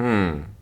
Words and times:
Hmm. 0.00 0.54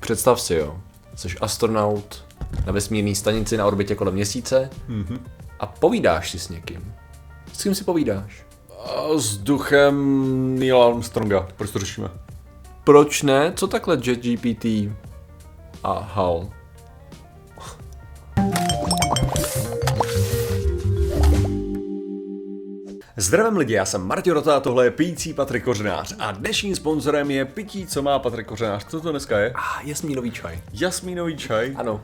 Představ 0.00 0.40
si, 0.40 0.54
jo. 0.54 0.80
Jsi 1.14 1.28
astronaut 1.40 2.24
na 2.66 2.72
vesmírné 2.72 3.14
stanici 3.14 3.56
na 3.56 3.66
orbitě 3.66 3.94
kolem 3.94 4.14
měsíce 4.14 4.70
mm-hmm. 4.88 5.18
a 5.60 5.66
povídáš 5.66 6.30
si 6.30 6.38
s 6.38 6.48
někým. 6.48 6.94
S 7.52 7.62
kým 7.62 7.74
si 7.74 7.84
povídáš? 7.84 8.46
A 8.86 9.18
s 9.18 9.36
duchem 9.36 9.94
Neil 10.58 10.82
Armstronga. 10.82 11.48
Proč 11.56 11.70
to 11.70 11.78
řešíme? 11.78 12.08
Proč 12.84 13.22
ne? 13.22 13.52
Co 13.56 13.66
takhle 13.66 13.98
JetGPT 14.04 14.64
a 15.84 15.98
HAL? 15.98 16.48
Zdravím 23.22 23.56
lidi, 23.56 23.74
já 23.74 23.84
jsem 23.84 24.06
Martin 24.06 24.32
Rota 24.32 24.56
a 24.56 24.60
tohle 24.60 24.84
je 24.84 24.90
Pijící 24.90 25.34
Patrik 25.34 25.64
Kořenář 25.64 26.14
a 26.18 26.32
dnešním 26.32 26.76
sponzorem 26.76 27.30
je 27.30 27.44
pití, 27.44 27.86
co 27.86 28.02
má 28.02 28.18
Patrik 28.18 28.46
Kořenář. 28.46 28.86
Co 28.88 29.00
to 29.00 29.10
dneska 29.10 29.38
je? 29.38 29.52
Ah, 29.54 29.80
jasmínový 29.84 30.30
čaj. 30.30 30.60
Jasmínový 30.72 31.36
čaj? 31.36 31.72
Ano. 31.76 32.00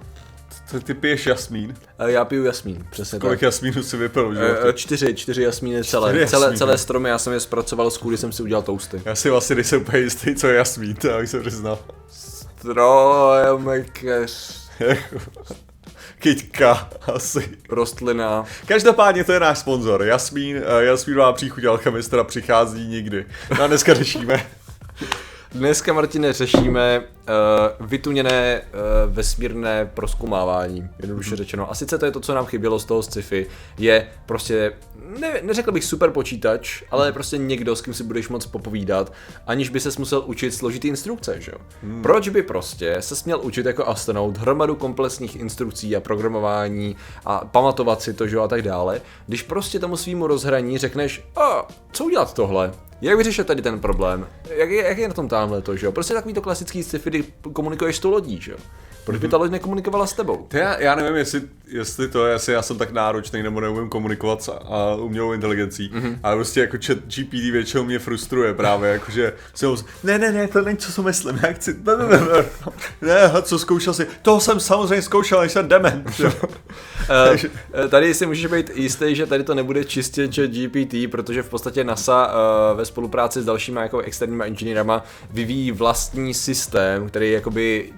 Co 0.71 0.81
ty 0.81 0.95
piješ 0.95 1.27
jasmín? 1.27 1.75
E, 1.99 2.11
Já 2.13 2.25
piju 2.25 2.45
jasmín, 2.45 2.87
přesně 2.91 3.19
Kolik 3.19 3.39
tak. 3.39 3.43
jasmínů 3.43 3.83
si 3.83 3.97
vypil, 3.97 4.35
že? 4.35 4.59
E, 4.69 4.73
čtyři, 4.73 5.15
čtyři 5.15 5.43
jasmíny 5.43 5.85
celé. 5.85 6.11
Čtyři 6.13 6.27
celé, 6.31 6.45
jasmíny. 6.45 6.59
celé 6.59 6.79
stromy, 6.79 7.09
já 7.09 7.19
jsem 7.19 7.33
je 7.33 7.41
zpracoval 7.41 7.91
z 7.91 7.99
kůry, 7.99 8.17
jsem 8.17 8.33
si 8.33 8.43
udělal 8.43 8.63
toasty. 8.63 9.03
Já 9.05 9.15
si 9.15 9.31
vlastně 9.31 9.57
nejsem 9.57 9.81
úplně 9.81 9.99
jistý, 9.99 10.35
co 10.35 10.47
je 10.47 10.55
jasmín, 10.57 10.95
to 10.95 11.07
já 11.09 11.19
bych 11.19 11.29
se 11.31 11.41
přiznal. 11.41 11.79
Strojmekař. 12.59 14.59
Kyťka, 16.19 16.89
asi. 17.15 17.49
Rostlina. 17.69 18.45
Každopádně 18.67 19.25
to 19.25 19.33
je 19.33 19.41
náš 19.41 19.59
sponzor. 19.59 20.03
Jasmín, 20.03 20.57
eh, 20.57 20.85
Jasmínová 20.85 21.33
příchuť 21.33 21.65
alchemistra 21.65 22.25
přichází 22.25 22.87
nikdy. 22.87 23.27
No 23.59 23.65
a 23.65 23.67
dneska 23.67 23.95
řešíme. 23.95 24.47
Dneska, 25.53 25.93
Martine, 25.93 26.33
řešíme 26.33 27.03
uh, 27.29 27.87
vytuněné 27.87 28.63
uh, 28.63 29.15
vesmírné 29.15 29.91
proskumávání, 29.95 30.89
jednoduše 30.99 31.37
řečeno. 31.37 31.71
A 31.71 31.75
sice 31.75 31.99
to 31.99 32.05
je 32.05 32.11
to, 32.11 32.21
co 32.21 32.35
nám 32.35 32.47
chybělo 32.47 32.79
z 32.79 32.85
toho 32.85 33.03
sci-fi, 33.03 33.47
je 33.79 34.07
prostě, 34.27 34.73
ne, 35.21 35.41
neřekl 35.43 35.73
bych 35.73 35.85
super 35.85 36.11
počítač, 36.11 36.83
ale 36.91 37.13
prostě 37.13 37.39
někdo, 37.39 37.77
s 37.77 37.81
kým 37.81 37.95
si 37.95 38.05
budeš 38.05 38.29
moc 38.29 38.47
popovídat, 38.47 39.13
aniž 39.47 39.69
by 39.69 39.81
ses 39.81 39.97
musel 39.97 40.23
učit 40.27 40.55
složitý 40.55 40.89
instrukce, 40.89 41.41
že 41.41 41.53
jo? 41.53 41.59
Proč 42.03 42.29
by 42.29 42.43
prostě 42.43 42.97
se 43.01 43.15
měl 43.25 43.41
učit 43.43 43.67
jako 43.67 43.87
astronaut 43.87 44.37
hromadu 44.37 44.75
komplexních 44.75 45.37
instrukcí 45.37 45.97
a 45.97 46.01
programování 46.01 46.97
a 47.25 47.45
pamatovat 47.45 48.03
si 48.03 48.15
to, 48.15 48.27
že 48.27 48.37
jo, 48.37 48.43
a 48.43 48.49
tak 48.49 48.63
dále, 48.63 49.01
když 49.27 49.43
prostě 49.43 49.79
tomu 49.79 49.97
svýmu 49.97 50.27
rozhraní 50.27 50.79
řekneš, 50.79 51.25
a 51.37 51.69
co 51.93 52.05
udělat 52.05 52.35
tohle? 52.35 52.73
Jak 53.01 53.19
vyřešit 53.19 53.47
tady 53.47 53.63
ten 53.63 53.81
problém? 53.81 54.27
Jak 54.51 54.71
je, 54.71 54.85
jak 54.85 54.99
je 54.99 55.09
na 55.09 55.15
tom 55.15 55.29
tamhle 55.29 55.63
to, 55.63 55.77
že 55.77 55.87
jo? 55.87 55.93
Prostě 55.93 56.15
takový 56.15 56.35
to 56.35 56.41
klasický 56.41 56.83
sci-fi, 56.83 57.11
komunikuješ 57.53 57.97
s 57.97 58.01
tou 58.01 58.11
lodí, 58.11 58.41
že 58.41 58.51
jo? 58.51 58.61
Proč 59.09 59.21
by 59.21 59.29
ta 59.29 59.37
loď 59.37 59.51
nekomunikovala 59.51 60.07
s 60.07 60.13
tebou? 60.13 60.47
To 60.49 60.57
já, 60.57 60.81
já 60.81 60.95
nevím, 60.95 61.17
jestli, 61.17 61.43
jestli 61.67 62.09
to 62.09 62.27
je, 62.27 62.33
jestli 62.33 62.53
já 62.53 62.63
jsem 62.63 62.79
tak 62.79 62.93
náročný 62.93 63.43
nebo 63.43 63.61
neumím 63.61 63.89
komunikovat 63.89 64.43
s 64.43 64.49
a, 64.49 64.95
umělou 64.95 65.33
inteligencí, 65.33 65.91
mm-hmm. 65.95 66.19
ale 66.23 66.37
prostě 66.37 66.61
jako 66.61 66.77
chat 66.87 66.99
GPT 66.99 67.33
většinou 67.33 67.85
mě 67.85 67.99
frustruje 67.99 68.55
právě, 68.55 68.91
jakože 68.91 69.33
si 69.55 69.67
ho, 69.67 69.77
ne, 70.05 70.19
ne, 70.19 70.33
ne, 70.33 70.49
to 70.49 70.63
není, 70.63 70.79
co 70.79 70.93
si 70.93 71.01
myslím, 71.01 71.41
já 71.43 71.53
chci, 71.53 71.77
ne, 71.85 71.97
ne, 71.97 72.07
ne, 72.07 72.45
ne, 73.03 73.33
ne, 73.33 73.43
co 73.43 73.59
zkoušel 73.59 73.95
si, 73.95 74.07
toho 74.23 74.41
jsem 74.41 74.61
samozřejmě 74.61 75.03
zkoušel, 75.03 75.41
než 75.41 75.53
jsem 75.53 75.69
dement? 75.69 76.21
Uh, 76.21 77.89
tady 77.89 78.15
si 78.15 78.27
můžeš 78.27 78.47
být 78.47 78.71
jistý, 78.75 79.15
že 79.15 79.27
tady 79.27 79.45
to 79.45 79.55
nebude 79.55 79.85
čistě 79.85 80.29
chat 80.35 80.51
GPT, 80.51 81.11
protože 81.11 81.43
v 81.43 81.49
podstatě 81.49 81.85
NASA 81.85 82.27
uh, 82.27 82.79
ve 82.79 82.85
spolupráci 82.85 83.43
s 83.43 83.45
dalšíma 83.45 83.83
jako 83.83 83.99
externíma 83.99 84.45
inženýrama 84.45 85.05
vyvíjí 85.31 85.73
vlastní 85.73 86.35
systém, 86.35 87.09
který 87.09 87.33
jakoby 87.33 87.93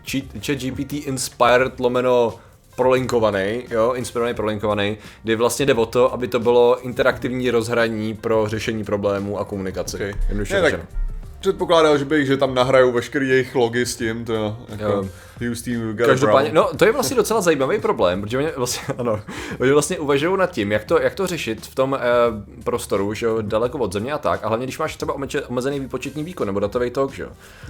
chat 0.47 0.58
GPT 0.58 0.99
inspired 1.06 1.80
lomeno 1.80 2.34
prolinkovaný, 2.76 3.64
jo, 3.70 3.92
inspirovaný 3.92 4.34
prolinkovaný, 4.34 4.98
kdy 5.22 5.36
vlastně 5.36 5.66
jde 5.66 5.75
o 5.75 5.86
to, 5.86 6.12
aby 6.12 6.28
to 6.28 6.41
bylo 6.41 6.80
interaktivní 6.80 7.50
rozhraní 7.50 8.14
pro 8.14 8.48
řešení 8.48 8.84
problémů 8.84 9.38
a 9.38 9.44
komunikaci. 9.44 9.97
Okay. 9.97 10.14
Jednoduše 10.28 10.60
řečeno. 10.60 10.82
předpokládal, 11.41 11.98
že 11.98 12.04
bych, 12.04 12.26
že 12.26 12.36
tam 12.36 12.54
nahrajou 12.54 12.92
veškerý 12.92 13.28
jejich 13.28 13.54
logy 13.54 13.86
s 13.86 13.97
tím, 13.97 14.25
to 14.25 14.56
jako 14.69 14.82
Jo. 14.84 15.08
Houston, 15.40 15.96
Každopádně, 15.96 16.52
no 16.52 16.70
to 16.76 16.84
je 16.84 16.92
vlastně 16.92 17.16
docela 17.16 17.40
zajímavý 17.40 17.78
problém, 17.78 18.22
protože 18.22 18.38
oni 18.38 18.48
vlastně, 18.56 18.94
ano, 18.98 19.20
oni 19.60 19.72
vlastně 19.72 19.98
uvažují 19.98 20.38
nad 20.38 20.50
tím, 20.50 20.72
jak 20.72 20.84
to, 20.84 21.00
jak 21.00 21.14
to 21.14 21.26
řešit 21.26 21.66
v 21.66 21.74
tom 21.74 21.98
eh, 22.00 22.62
prostoru, 22.64 23.14
že 23.14 23.26
jo, 23.26 23.38
daleko 23.42 23.78
od 23.78 23.92
země 23.92 24.12
a 24.12 24.18
tak, 24.18 24.44
a 24.44 24.48
hlavně 24.48 24.66
když 24.66 24.78
máš 24.78 24.96
třeba 24.96 25.14
omezený 25.48 25.80
výpočetní 25.80 26.24
výkon 26.24 26.46
nebo 26.46 26.60
datový 26.60 26.90
tok, 26.90 27.12
že 27.12 27.22
jo, 27.22 27.28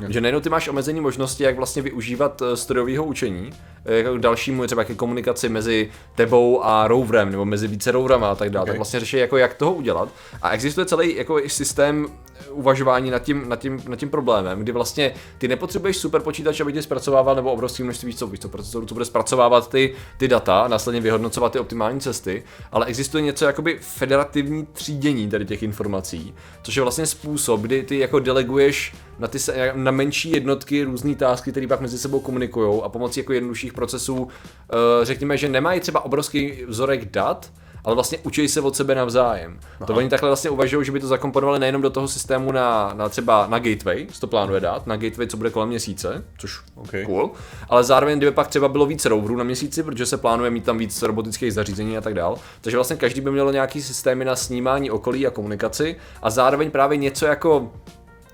že 0.08 0.20
najednou 0.20 0.40
ty 0.40 0.48
máš 0.48 0.68
omezený 0.68 1.00
možnosti, 1.00 1.44
jak 1.44 1.56
vlastně 1.56 1.82
využívat 1.82 2.42
eh, 2.42 2.56
strojového 2.56 3.04
učení, 3.04 3.52
eh, 3.84 3.94
jako 3.94 4.18
dalšímu 4.18 4.66
třeba 4.66 4.84
ke 4.84 4.94
komunikaci 4.94 5.48
mezi 5.48 5.90
tebou 6.14 6.64
a 6.64 6.88
roverem, 6.88 7.30
nebo 7.30 7.44
mezi 7.44 7.68
více 7.68 7.90
roverama 7.90 8.30
a 8.30 8.34
tak 8.34 8.50
dále, 8.50 8.62
Ok. 8.62 8.68
tak 8.68 8.76
vlastně 8.76 9.00
řeší, 9.00 9.16
jako 9.16 9.36
jak 9.36 9.54
toho 9.54 9.72
udělat. 9.72 10.08
A 10.42 10.50
existuje 10.50 10.84
celý 10.84 11.16
jako 11.16 11.40
systém 11.46 12.06
uvažování 12.50 13.10
nad 13.10 13.18
tím, 13.18 13.48
nad, 13.48 13.58
tím, 13.58 13.82
nad 13.88 13.96
tím 13.96 14.10
problémem, 14.10 14.58
kdy 14.58 14.72
vlastně 14.72 15.12
ty 15.38 15.48
nepotřebuješ 15.48 15.96
super 15.96 16.20
počítač, 16.20 16.60
aby 16.60 16.72
ti 16.72 16.82
zpracovával 16.82 17.34
nebo 17.34 17.52
obrovské 17.60 17.84
množství 17.84 18.14
co, 18.14 18.30
co 18.38 18.48
procesorů, 18.48 18.86
co 18.86 18.94
bude 18.94 19.04
zpracovávat 19.04 19.70
ty, 19.70 19.94
ty 20.16 20.28
data 20.28 20.60
a 20.60 20.68
následně 20.68 21.00
vyhodnocovat 21.00 21.52
ty 21.52 21.58
optimální 21.58 22.00
cesty, 22.00 22.42
ale 22.72 22.86
existuje 22.86 23.22
něco 23.22 23.44
jakoby 23.44 23.78
federativní 23.80 24.66
třídění 24.72 25.28
tady 25.28 25.46
těch 25.46 25.62
informací, 25.62 26.34
což 26.62 26.76
je 26.76 26.82
vlastně 26.82 27.06
způsob, 27.06 27.60
kdy 27.60 27.82
ty 27.82 27.98
jako 27.98 28.18
deleguješ 28.18 28.94
na, 29.18 29.28
ty, 29.28 29.38
na 29.74 29.90
menší 29.90 30.30
jednotky 30.30 30.84
různé 30.84 31.14
tásky, 31.14 31.50
které 31.50 31.66
pak 31.66 31.80
mezi 31.80 31.98
sebou 31.98 32.20
komunikují 32.20 32.82
a 32.82 32.88
pomocí 32.88 33.20
jako 33.20 33.32
jednodušších 33.32 33.72
procesů, 33.72 34.28
eh, 34.28 35.04
řekněme, 35.04 35.36
že 35.36 35.48
nemají 35.48 35.80
třeba 35.80 36.04
obrovský 36.04 36.64
vzorek 36.68 37.04
dat, 37.04 37.52
ale 37.84 37.94
vlastně 37.94 38.18
učí 38.22 38.48
se 38.48 38.60
od 38.60 38.76
sebe 38.76 38.94
navzájem. 38.94 39.60
Aha. 39.76 39.86
To 39.86 39.94
oni 39.94 40.08
takhle 40.08 40.28
vlastně 40.28 40.50
uvažují, 40.50 40.86
že 40.86 40.92
by 40.92 41.00
to 41.00 41.06
zakomponovali 41.06 41.58
nejenom 41.58 41.82
do 41.82 41.90
toho 41.90 42.08
systému 42.08 42.52
na, 42.52 42.92
na 42.94 43.08
třeba 43.08 43.46
na 43.46 43.58
gateway, 43.58 44.06
co 44.12 44.20
to 44.20 44.26
plánuje 44.26 44.60
dát, 44.60 44.86
na 44.86 44.96
gateway, 44.96 45.26
co 45.26 45.36
bude 45.36 45.50
kolem 45.50 45.68
měsíce, 45.68 46.24
což 46.38 46.60
Ok. 46.74 46.90
cool, 47.06 47.30
ale 47.68 47.84
zároveň 47.84 48.18
kdyby 48.18 48.32
pak 48.32 48.48
třeba 48.48 48.68
bylo 48.68 48.86
víc 48.86 49.04
roverů 49.04 49.36
na 49.36 49.44
měsíci, 49.44 49.82
protože 49.82 50.06
se 50.06 50.16
plánuje 50.16 50.50
mít 50.50 50.64
tam 50.64 50.78
víc 50.78 51.02
robotických 51.02 51.54
zařízení 51.54 51.96
a 51.98 52.00
tak 52.00 52.14
dál. 52.14 52.38
Takže 52.60 52.76
vlastně 52.76 52.96
každý 52.96 53.20
by 53.20 53.30
měl 53.30 53.52
nějaký 53.52 53.82
systémy 53.82 54.24
na 54.24 54.36
snímání 54.36 54.90
okolí 54.90 55.26
a 55.26 55.30
komunikaci 55.30 55.96
a 56.22 56.30
zároveň 56.30 56.70
právě 56.70 56.98
něco 56.98 57.26
jako 57.26 57.72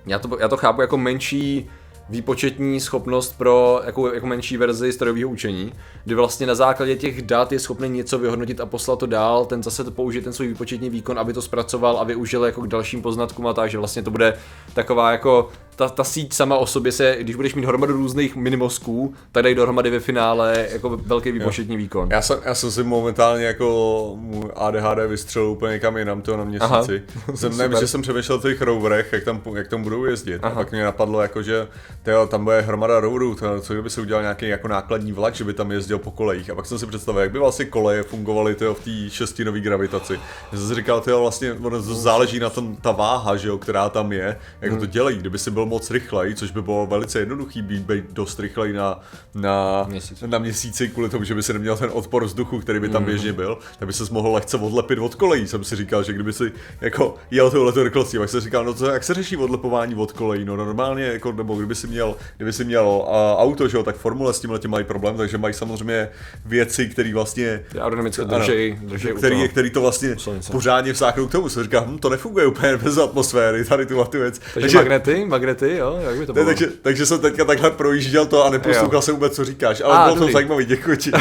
já 0.07 0.19
to, 0.19 0.39
já 0.41 0.49
to 0.49 0.57
chápu 0.57 0.81
jako 0.81 0.97
menší 0.97 1.71
výpočetní 2.09 2.81
schopnost 2.81 3.39
pro 3.39 3.81
jako, 3.84 4.15
jako 4.15 4.27
menší 4.27 4.56
verzi 4.56 4.93
strojového 4.93 5.31
učení, 5.31 5.72
kdy 6.05 6.15
vlastně 6.15 6.47
na 6.47 6.55
základě 6.55 6.97
těch 6.97 7.22
dat 7.22 7.53
je 7.53 7.59
schopný 7.59 7.89
něco 7.89 8.19
vyhodnotit 8.19 8.61
a 8.61 8.67
poslat 8.67 8.99
to 8.99 9.06
dál, 9.06 9.44
ten 9.44 9.62
zase 9.62 9.84
to 9.84 9.91
použije 9.91 10.22
ten 10.22 10.33
svůj 10.33 10.49
výpočetní 10.49 10.91
výkon, 10.91 11.19
aby 11.19 11.33
to 11.33 11.43
zpracoval 11.43 11.99
a 11.99 12.05
využil 12.05 12.45
jako 12.45 12.62
k 12.62 12.66
dalším 12.66 13.03
poznatkům 13.03 13.47
a 13.47 13.53
tak, 13.53 13.71
že 13.71 13.78
vlastně 13.78 14.03
to 14.03 14.11
bude 14.11 14.39
taková 14.75 15.12
jako 15.12 15.49
ta, 15.76 15.88
ta 15.88 16.04
síť 16.04 16.32
sama 16.34 16.56
o 16.56 16.66
sobě 16.66 16.92
se, 16.92 17.16
když 17.20 17.37
budeš 17.37 17.54
mít 17.54 17.64
hromadu 17.64 17.92
různých 17.92 18.37
minimosků, 18.37 19.14
tak 19.32 19.42
dají 19.42 19.54
dohromady 19.54 19.91
ve 19.91 20.00
finále 20.00 20.66
jako 20.72 20.88
velký 20.97 21.32
výpočetní 21.32 21.76
výkon. 21.76 22.09
Já 22.10 22.22
jsem, 22.22 22.38
já 22.44 22.54
jsem 22.54 22.70
si 22.70 22.82
momentálně 22.82 23.44
jako 23.44 24.12
můj 24.16 24.44
ADHD 24.56 24.98
vystřelil 25.09 25.48
úplně 25.48 25.72
někam 25.72 25.97
jinam 25.97 26.22
to 26.22 26.36
na 26.36 26.44
měsíci. 26.44 26.65
Aha. 26.65 26.84
jsem, 27.34 27.56
nevím, 27.56 27.72
Super. 27.72 27.81
že 27.81 27.86
jsem 27.88 28.03
přemýšlel 28.03 28.38
o 28.38 28.41
těch 28.41 28.62
roverech, 28.62 29.09
jak 29.12 29.25
tam, 29.25 29.41
jak 29.54 29.69
tam 29.69 29.82
budou 29.82 30.04
jezdit. 30.04 30.38
Aha. 30.42 30.53
A 30.53 30.54
pak 30.54 30.72
mě 30.72 30.84
napadlo 30.84 31.22
jako, 31.22 31.42
že 31.42 31.69
tyjo, 32.03 32.26
tam 32.26 32.44
bude 32.44 32.60
hromada 32.60 33.00
roverů, 33.00 33.34
to, 33.34 33.60
co 33.60 33.72
kdyby 33.72 33.91
se 33.91 34.00
udělal 34.00 34.22
nějaký 34.22 34.48
jako 34.48 34.69
nákladní 34.69 35.12
vlak, 35.12 35.34
že 35.34 35.44
by 35.44 35.53
tam 35.54 35.70
jezdil 35.72 35.98
po 35.98 36.10
kolejích. 36.10 36.50
A 36.50 36.54
pak 36.54 36.66
jsem 36.66 36.78
si 36.78 36.86
představil, 36.86 37.22
jak 37.22 37.31
by 37.32 37.38
vlastně 37.38 37.65
koleje 37.65 38.03
fungovaly 38.03 38.54
tyjo, 38.54 38.75
v 38.75 38.81
té 38.84 39.10
šestinové 39.10 39.60
gravitaci. 39.60 40.20
Já 40.53 40.59
jsem 40.59 40.69
si 40.69 40.75
říkal, 40.75 41.00
tyjo, 41.00 41.20
vlastně 41.20 41.53
ono 41.53 41.82
záleží 41.82 42.41
na 42.41 42.50
tom 42.50 42.76
ta 42.76 42.92
váha, 42.92 43.36
že 43.36 43.48
jo, 43.48 43.59
která 43.59 43.88
tam 43.88 44.12
je, 44.12 44.38
jak 44.60 44.70
Hmm. 44.70 44.81
to 44.81 44.86
dělají. 44.86 45.19
Kdyby 45.19 45.38
si 45.38 45.50
byl 45.50 45.66
moc 45.66 45.91
rychlej, 45.91 46.34
což 46.34 46.50
by 46.50 46.62
bylo 46.62 46.87
velice 46.87 47.19
jednoduchý 47.19 47.62
být, 47.62 47.83
být 47.83 48.04
dost 48.13 48.41
rychlej 48.41 48.72
na, 48.72 49.01
na, 49.34 49.84
Měsíc. 49.89 50.22
na 50.27 50.39
měsíci 50.39 50.89
kvůli 50.89 51.09
tomu, 51.09 51.24
že 51.24 51.34
by 51.34 51.42
si 51.42 51.53
neměl 51.53 51.77
ten 51.77 51.91
odpor 51.92 52.24
vzduchu, 52.24 52.59
který 52.60 52.80
by 52.80 52.89
tam 52.89 53.03
Mhm. 53.03 53.10
běžně 53.10 53.33
byl, 53.33 53.59
tak 53.78 53.86
by 53.86 53.92
se 53.92 54.04
mohl 54.10 54.33
lehce 54.33 54.57
odlepit 54.57 54.98
od 54.98 55.15
kolejí. 55.15 55.47
Jsem 55.48 55.65
si 55.65 55.77
říkal, 55.77 56.03
že 56.03 56.13
kdyby 56.13 56.33
si 56.33 56.53
jako 56.80 57.15
jel 57.30 57.51
touhletou 57.51 57.83
rychlostí, 57.83 58.18
tak 58.18 58.28
jsem 58.28 58.41
si 58.41 58.45
říkal, 58.45 58.65
no 58.65 58.74
to, 58.74 58.86
jak 58.86 59.04
se 59.04 59.15
řeší 59.15 59.36
odlepování 59.36 59.95
od 59.95 60.13
kolejí, 60.13 60.45
no 60.45 60.57
normálně, 60.57 61.04
jako, 61.04 61.33
nebo 61.33 61.57
kdyby 61.57 61.74
si 61.74 61.86
měl, 61.86 62.16
kdyby 62.36 62.53
si 62.53 62.65
měl 62.65 62.84
uh, 62.86 63.09
auto, 63.42 63.68
že 63.68 63.77
jo, 63.77 63.83
tak 63.83 63.97
formule 63.97 64.34
s 64.34 64.41
tím 64.41 64.51
mají 64.68 64.84
problém, 64.84 65.16
takže 65.16 65.39
mají 65.39 65.54
samozřejmě 65.54 66.09
věci, 66.47 66.89
které 66.89 67.15
vlastně 67.15 67.65
aerodynamicky 67.80 68.24
držej, 68.24 68.78
držej 68.83 69.13
u 69.13 69.16
který, 69.16 69.36
toho. 69.36 69.48
který 69.48 69.71
to 69.71 69.80
vlastně 69.80 70.16
pořádně 70.53 70.92
vsáknou 70.92 71.27
k 71.27 71.33
tomu. 71.33 71.48
Jsem 71.48 71.63
říkal, 71.63 71.84
hm, 71.89 71.98
to 71.98 72.09
nefunguje 72.09 72.47
úplně 72.47 72.77
bez 72.77 72.98
atmosféry, 72.98 73.65
tady 73.65 73.86
tuhle 73.86 74.04
tu 74.07 74.18
věc. 74.18 74.41
Takže, 74.54 74.78
magnety, 74.78 75.24
magnety, 75.24 75.55
jo, 75.62 75.98
jak 76.00 76.16
by 76.18 76.26
to 76.26 76.32
Ne, 76.32 76.34
bylo? 76.34 76.47
takže, 76.47 76.66
takže 76.82 77.06
jsem 77.06 77.20
teďka 77.20 77.44
takhle 77.44 77.70
projížděl 77.70 78.26
to 78.26 78.44
a 78.44 78.50
neposlouchal 78.50 79.03
jsem 79.03 79.14
vůbec, 79.14 79.34
co 79.36 79.44
říkáš, 79.44 79.80
ale 79.84 79.97
A, 79.98 80.04
bylo 80.14 80.26
to 80.26 80.32
zajímavý, 80.32 80.64
děkuji 80.64 80.97
ti. 80.97 81.10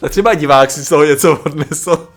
Tak 0.00 0.10
třeba 0.10 0.34
divák 0.34 0.70
si 0.70 0.84
z 0.84 0.88
toho 0.88 1.04
něco 1.04 1.38
odnesl. 1.46 2.08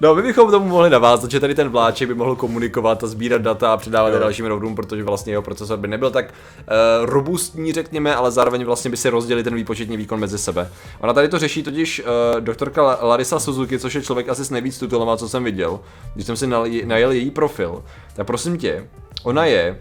No, 0.00 0.14
my 0.14 0.22
bychom 0.22 0.50
tomu 0.50 0.68
mohli 0.68 0.90
navázat, 0.90 1.30
že 1.30 1.40
tady 1.40 1.54
ten 1.54 1.68
vláček 1.68 2.08
by 2.08 2.14
mohl 2.14 2.36
komunikovat 2.36 3.04
a 3.04 3.06
sbírat 3.06 3.42
data 3.42 3.72
a 3.72 3.76
předávat 3.76 4.08
je 4.14 4.18
dalším 4.18 4.46
roudům, 4.46 4.74
protože 4.74 5.02
vlastně 5.02 5.32
jeho 5.32 5.42
procesor 5.42 5.78
by 5.78 5.88
nebyl 5.88 6.10
tak 6.10 6.24
uh, 6.24 7.06
robustní, 7.06 7.72
řekněme, 7.72 8.14
ale 8.16 8.30
zároveň 8.30 8.64
vlastně 8.64 8.90
by 8.90 8.96
si 8.96 9.08
rozdělili 9.08 9.44
ten 9.44 9.54
výpočetní 9.54 9.96
výkon 9.96 10.20
mezi 10.20 10.38
sebe. 10.38 10.70
Ona 11.00 11.12
tady 11.12 11.28
to 11.28 11.38
řeší 11.38 11.62
totiž 11.62 12.02
uh, 12.34 12.40
doktorka 12.40 12.82
La- 12.82 12.98
Larisa 13.02 13.40
Suzuki, 13.40 13.78
což 13.78 13.94
je 13.94 14.02
člověk 14.02 14.28
asi 14.28 14.44
s 14.44 14.50
nejvíc 14.50 14.78
tituloval, 14.78 15.16
co 15.16 15.28
jsem 15.28 15.44
viděl. 15.44 15.80
Když 16.14 16.26
jsem 16.26 16.36
si 16.36 16.46
najel 16.84 17.10
její 17.10 17.30
profil, 17.30 17.82
tak 18.16 18.26
prosím 18.26 18.58
tě, 18.58 18.88
ona 19.22 19.44
je 19.44 19.78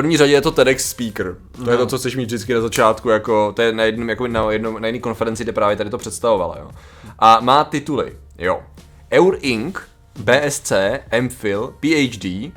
první 0.00 0.16
řadě 0.16 0.32
je 0.32 0.40
to 0.40 0.50
TEDx 0.50 0.90
speaker. 0.90 1.36
To 1.64 1.70
je 1.70 1.76
to, 1.76 1.86
co 1.86 1.98
chceš 1.98 2.16
mít 2.16 2.24
vždycky 2.24 2.54
na 2.54 2.60
začátku, 2.60 3.08
jako, 3.08 3.52
to 3.56 3.62
je 3.62 3.72
na 3.72 3.84
jednom, 3.84 4.08
jako 4.08 4.26
na 4.26 4.50
jednom, 4.52 4.80
na 4.80 4.86
jedné 4.86 5.00
konferenci, 5.00 5.42
kde 5.44 5.52
právě 5.52 5.76
tady 5.76 5.90
to 5.90 5.98
představovala, 5.98 6.56
jo. 6.58 6.70
A 7.18 7.40
má 7.40 7.64
tituly, 7.64 8.16
jo. 8.38 8.62
Eur 9.12 9.38
Inc., 9.40 9.78
BSc, 10.18 10.72
MPhil, 11.20 11.74
PhD, 11.80 12.52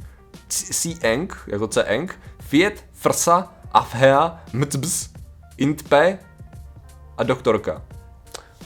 C-Enc, 0.48 1.32
jako 1.48 1.68
C-Enc, 1.68 2.12
Fiat, 2.40 2.74
Frsa, 2.94 3.54
Afhea, 3.72 4.44
MTBS, 4.54 5.10
INTP 5.58 5.94
a 7.18 7.24
doktorka. 7.24 7.82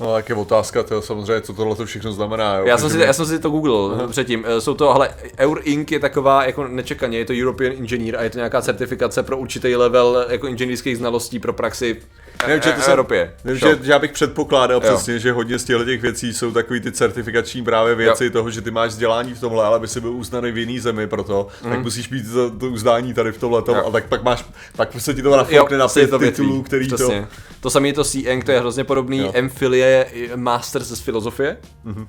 No, 0.01 0.13
tak 0.13 0.29
je 0.29 0.35
otázka, 0.35 0.83
to 0.83 1.01
samozřejmě, 1.01 1.41
co 1.41 1.53
tohle 1.53 1.75
to 1.75 1.85
všechno 1.85 2.11
znamená. 2.11 2.55
Jo? 2.55 2.65
Já 2.65 2.77
jsem, 2.77 2.89
si, 2.89 2.99
já 2.99 3.13
jsem 3.13 3.25
si 3.25 3.39
to 3.39 3.49
googlil 3.49 4.07
předtím. 4.11 4.43
Eh, 4.47 4.61
Jsou 4.61 4.73
to, 4.73 4.93
hele, 4.93 5.09
Eur 5.39 5.61
Inc. 5.63 5.91
je 5.91 5.99
taková 5.99 6.45
jako 6.45 6.67
nečekaně, 6.67 7.17
je 7.17 7.25
to 7.25 7.33
European 7.33 7.71
Engineer 7.71 8.15
a 8.15 8.21
je 8.23 8.29
to 8.29 8.37
nějaká 8.37 8.61
certifikace 8.61 9.23
pro 9.23 9.37
určitý 9.37 9.75
level 9.75 10.25
jako 10.29 10.47
inženýrských 10.47 10.97
znalostí 10.97 11.39
pro 11.39 11.53
praxi 11.53 12.01
Nevím, 12.47 12.63
že 12.63 12.71
to 12.71 12.79
e- 12.79 12.81
jsem- 12.81 12.91
Evropě. 12.91 13.33
Nevím, 13.43 13.59
že, 13.59 13.79
že 13.83 13.91
já 13.91 13.99
bych 13.99 14.11
předpokládal 14.11 14.81
Jo. 14.83 14.93
přesně, 14.93 15.19
že 15.19 15.31
hodně 15.31 15.59
z 15.59 15.63
těchto 15.63 15.85
těch 15.85 16.01
věcí 16.01 16.33
jsou 16.33 16.51
takový 16.51 16.79
ty 16.79 16.91
certifikační 16.91 17.63
právě 17.63 17.95
věci 17.95 18.23
Jo. 18.25 18.29
toho, 18.31 18.51
že 18.51 18.61
ty 18.61 18.71
máš 18.71 18.89
vzdělání 18.89 19.33
v 19.33 19.39
tomhle, 19.39 19.65
ale 19.65 19.75
aby 19.75 19.87
si 19.87 20.01
byl 20.01 20.11
uznaný 20.11 20.51
v 20.51 20.57
jiný 20.57 20.79
zemi 20.79 21.07
pro 21.07 21.23
to, 21.23 21.47
tak 21.63 21.79
musíš 21.79 22.09
mít 22.09 22.31
to, 22.33 22.49
to 22.51 22.65
uznání 22.69 23.13
tady 23.13 23.31
v 23.31 23.37
tomhle 23.37 23.61
Mhm. 23.67 23.81
A 23.87 23.91
tak 23.91 24.05
pak 24.05 24.23
máš, 24.23 24.45
pak 24.75 25.01
se 25.01 25.13
ti 25.13 25.21
to 25.21 25.37
nafoukne 25.37 25.77
na 25.77 25.87
pět 25.87 26.09
to 26.09 26.19
titulů, 26.19 26.63
který 26.63 26.87
to... 26.87 26.95
přesně. 26.95 27.27
To 27.59 27.69
samé 27.69 27.87
je 27.87 27.93
to 27.93 28.03
C-Eng, 28.03 28.43
to 28.43 28.51
je 28.51 28.59
hrozně 28.59 28.83
podobný. 28.83 29.17
Jo. 29.17 29.31
Mhm. 29.35 29.45
MPhil 29.45 29.73
je 29.73 30.07
Masters 30.35 30.87
z 30.87 30.99
filozofie, 30.99 31.57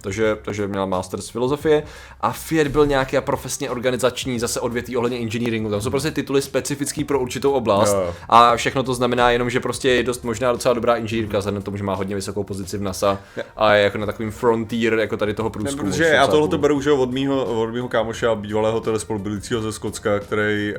takže, 0.00 0.36
takže 0.42 0.66
měla 0.66 0.86
Masters 0.86 1.24
z 1.26 1.28
filozofie. 1.28 1.82
A 2.20 2.32
Fiat 2.32 2.68
byl 2.68 2.86
nějaký 2.86 3.16
profesně 3.20 3.70
organizační, 3.70 4.38
zase 4.40 4.60
odvětví 4.60 4.96
ohledně 4.96 5.18
engineeringu. 5.18 5.70
Tam 5.70 5.80
jsou 5.80 5.90
prostě 5.90 6.10
tituly 6.10 6.42
specifický 6.42 7.04
pro 7.04 7.20
určitou 7.20 7.50
oblast. 7.52 7.92
Jo. 7.92 8.14
A 8.28 8.56
všechno 8.56 8.82
to 8.82 8.94
znamená 8.94 9.30
jenom, 9.30 9.50
že 9.50 9.60
prostě 9.60 9.90
je 9.90 10.02
dost 10.02 10.17
možná 10.24 10.52
docela 10.52 10.74
dobrá 10.74 10.96
inženýrka, 10.96 11.38
vzhledem 11.38 11.62
k 11.62 11.64
tomu, 11.64 11.76
že 11.76 11.84
má 11.84 11.94
hodně 11.94 12.14
vysokou 12.14 12.44
pozici 12.44 12.78
v 12.78 12.82
NASA 12.82 13.18
a 13.56 13.74
je 13.74 13.84
jako 13.84 13.98
na 13.98 14.06
takovým 14.06 14.30
frontier 14.30 14.94
jako 14.98 15.16
tady 15.16 15.34
toho 15.34 15.48
Ne, 15.48 15.50
průzkumu. 15.52 15.90
protože 15.90 16.04
já 16.04 16.26
tohle 16.26 16.48
to 16.48 16.58
beru 16.58 16.80
že 16.80 16.92
od 16.92 17.12
mýho, 17.12 17.44
od 17.62 17.66
mýho 17.70 17.88
kámoše 17.88 18.26
a 18.26 18.34
bývalého 18.34 18.80
teda 18.80 18.98
spolubyjícího 18.98 19.60
ze 19.62 19.72
Skotska, 19.72 20.18
který, 20.20 20.74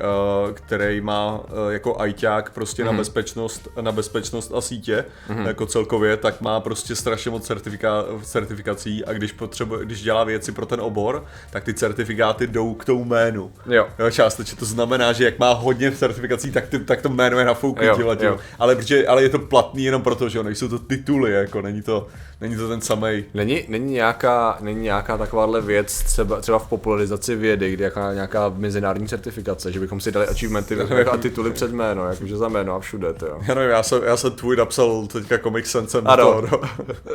uh, 0.47 0.53
který 0.53 1.01
má 1.01 1.39
uh, 1.39 1.45
jako 1.69 2.01
ajťák 2.01 2.49
prostě 2.51 2.83
Mhm. 2.83 2.91
na 2.93 2.97
bezpečnost, 2.97 3.67
na 3.81 3.91
bezpečnost 3.91 4.51
a 4.55 4.61
sítě 4.61 5.05
jako 5.47 5.65
celkově, 5.65 6.17
tak 6.17 6.41
má 6.41 6.59
prostě 6.59 6.95
strašně 6.95 7.31
moc 7.31 7.45
certifika, 7.47 8.03
certifikací 8.23 9.05
a 9.05 9.13
když 9.13 9.31
potřebuje, 9.31 9.85
když 9.85 10.01
dělá 10.01 10.23
věci 10.23 10.51
pro 10.51 10.65
ten 10.65 10.81
obor, 10.81 11.25
tak 11.51 11.63
ty 11.63 11.73
certifikáty 11.73 12.47
jdou 12.47 12.73
k 12.73 12.85
tomu 12.85 13.05
jménu. 13.05 13.51
Jo. 13.65 13.87
Jo, 13.99 14.11
částečně 14.11 14.57
to 14.57 14.65
znamená, 14.65 15.13
že 15.13 15.25
jak 15.25 15.39
má 15.39 15.53
hodně 15.53 15.91
certifikací, 15.91 16.51
tak, 16.51 16.67
ty, 16.67 16.79
tak 16.79 17.01
to 17.01 17.09
jméno 17.09 17.39
je 17.39 17.45
nafouknutí 17.45 17.89
tím. 18.17 18.27
jo. 18.27 18.37
Ale, 18.59 18.75
protože, 18.75 19.07
ale 19.07 19.23
je 19.29 19.39
to 19.39 19.45
platný 19.45 19.83
jenom 19.83 20.01
proto, 20.01 20.29
že 20.29 20.37
jo, 20.37 20.43
nejsou 20.43 20.67
to 20.67 20.79
tituly, 20.79 21.31
jako 21.31 21.61
není 21.61 21.81
to, 21.81 22.07
není 22.41 22.55
to 22.55 22.67
ten 22.67 22.81
samej. 22.81 23.25
Není, 23.33 23.63
není, 23.67 23.93
nějaká, 23.93 24.57
není 24.61 24.81
nějaká 24.81 25.17
takováhle 25.17 25.61
věc 25.61 26.03
třeba, 26.03 26.41
třeba 26.41 26.59
v 26.59 26.67
popularizaci 26.67 27.35
vědy, 27.35 27.71
kde 27.73 27.85
jaká, 27.85 28.13
nějaká 28.13 28.53
mezinárodní 28.57 29.07
certifikace, 29.07 29.71
že 29.71 29.79
bychom 29.79 30.01
si 30.01 30.11
dali 30.11 30.27
achievementy 30.27 30.75
a 31.11 31.17
tituly 31.17 31.51
před 31.51 31.71
jméno, 31.71 32.09
jakože 32.09 32.37
za 32.37 32.47
jméno 32.47 32.75
a 32.75 32.79
všude, 32.79 33.13
to 33.13 33.25
jo. 33.25 33.39
Já 33.47 33.55
nevím, 33.55 33.71
já 33.71 33.83
jsem, 33.83 34.03
já 34.03 34.17
jsem 34.17 34.31
tvůj 34.31 34.55
napsal 34.55 35.07
teďka 35.07 35.37
Comic 35.37 35.65
Sensem 35.65 36.03
Ano, 36.07 36.23
toho, 36.23 36.41
no. 36.51 36.59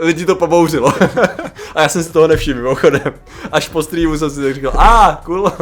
lidi 0.00 0.26
to 0.26 0.34
pobouřilo. 0.34 0.92
a 1.74 1.82
já 1.82 1.88
jsem 1.88 2.02
si 2.02 2.12
toho 2.12 2.28
nevšiml, 2.28 2.62
mimochodem. 2.62 3.14
Až 3.52 3.68
po 3.68 3.82
streamu 3.82 4.18
jsem 4.18 4.30
si 4.30 4.42
tak 4.42 4.54
říkal, 4.54 4.72
a 4.76 5.08
ah, 5.08 5.24
cool. 5.24 5.52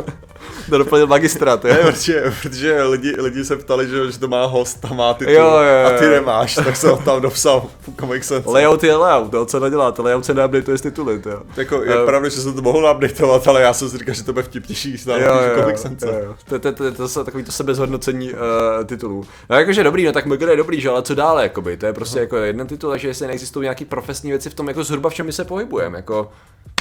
To 0.70 0.78
doplnil 0.78 1.06
magistrát, 1.06 1.64
jo. 1.64 1.74
Ne, 1.74 1.78
protože, 1.92 2.32
protože 2.42 2.82
lidi, 2.82 3.14
lidi 3.18 3.44
se 3.44 3.56
ptali, 3.56 3.88
že, 3.88 4.12
že 4.12 4.18
to 4.18 4.28
má 4.28 4.44
host 4.44 4.84
a 4.90 4.94
má 4.94 5.14
titul 5.14 5.34
Jo, 5.34 5.42
jo, 5.42 5.80
jo, 5.82 5.86
a 5.86 5.98
ty 5.98 6.08
nemáš, 6.08 6.54
tak 6.54 6.76
jsem 6.76 6.96
tam 6.96 7.22
dopsal 7.22 7.66
Comic 8.00 8.24
Sense. 8.24 8.48
Layout 8.50 8.84
je 8.84 8.96
layout, 8.96 9.30
to 9.30 9.46
co 9.46 9.60
neděláte, 9.60 10.02
layout 10.02 10.24
se 10.24 10.34
neupdateuje 10.34 10.78
z 10.78 10.80
tituly, 10.80 11.22
jo. 11.26 11.42
Jako, 11.56 11.82
je 11.82 12.02
Eh, 12.02 12.06
pravda, 12.06 12.28
že 12.28 12.40
jsem 12.40 12.54
to 12.54 12.62
mohl 12.62 12.90
updateovat, 12.94 13.48
ale 13.48 13.62
já 13.62 13.72
jsem 13.72 13.88
si 13.88 13.98
říkal, 13.98 14.14
že 14.14 14.24
to 14.24 14.32
bude 14.32 14.42
vtipnější, 14.42 14.88
když 14.88 15.04
tam 15.04 15.20
Comic 15.60 16.02
jo. 16.02 16.34
To, 16.48 16.58
to, 16.58 16.72
to, 16.72 16.92
to, 16.92 17.08
to, 17.08 17.24
takový 17.24 17.44
to 17.44 17.52
sebezhodnocení 17.52 18.32
uh, 18.32 18.38
titulů. 18.84 19.24
No 19.50 19.56
jakože 19.56 19.82
dobrý, 19.82 20.04
no 20.04 20.12
tak 20.12 20.26
Mugger 20.26 20.48
je 20.48 20.56
dobrý, 20.56 20.80
že 20.80 20.88
ale 20.88 21.02
co 21.02 21.14
dále, 21.14 21.42
jakoby, 21.42 21.76
to 21.76 21.86
je 21.86 21.92
prostě 21.92 22.18
jako 22.18 22.36
jeden 22.36 22.66
titul, 22.66 22.90
takže 22.90 23.08
jestli 23.08 23.26
neexistují 23.26 23.62
nějaký 23.62 23.84
profesní 23.84 24.30
věci 24.30 24.50
v 24.50 24.54
tom, 24.54 24.68
jako 24.68 24.84
zhruba 24.84 25.10
v 25.10 25.14
čem 25.14 25.26
my 25.26 25.32
se 25.32 25.44
pohybujeme, 25.44 25.98
jako 25.98 26.30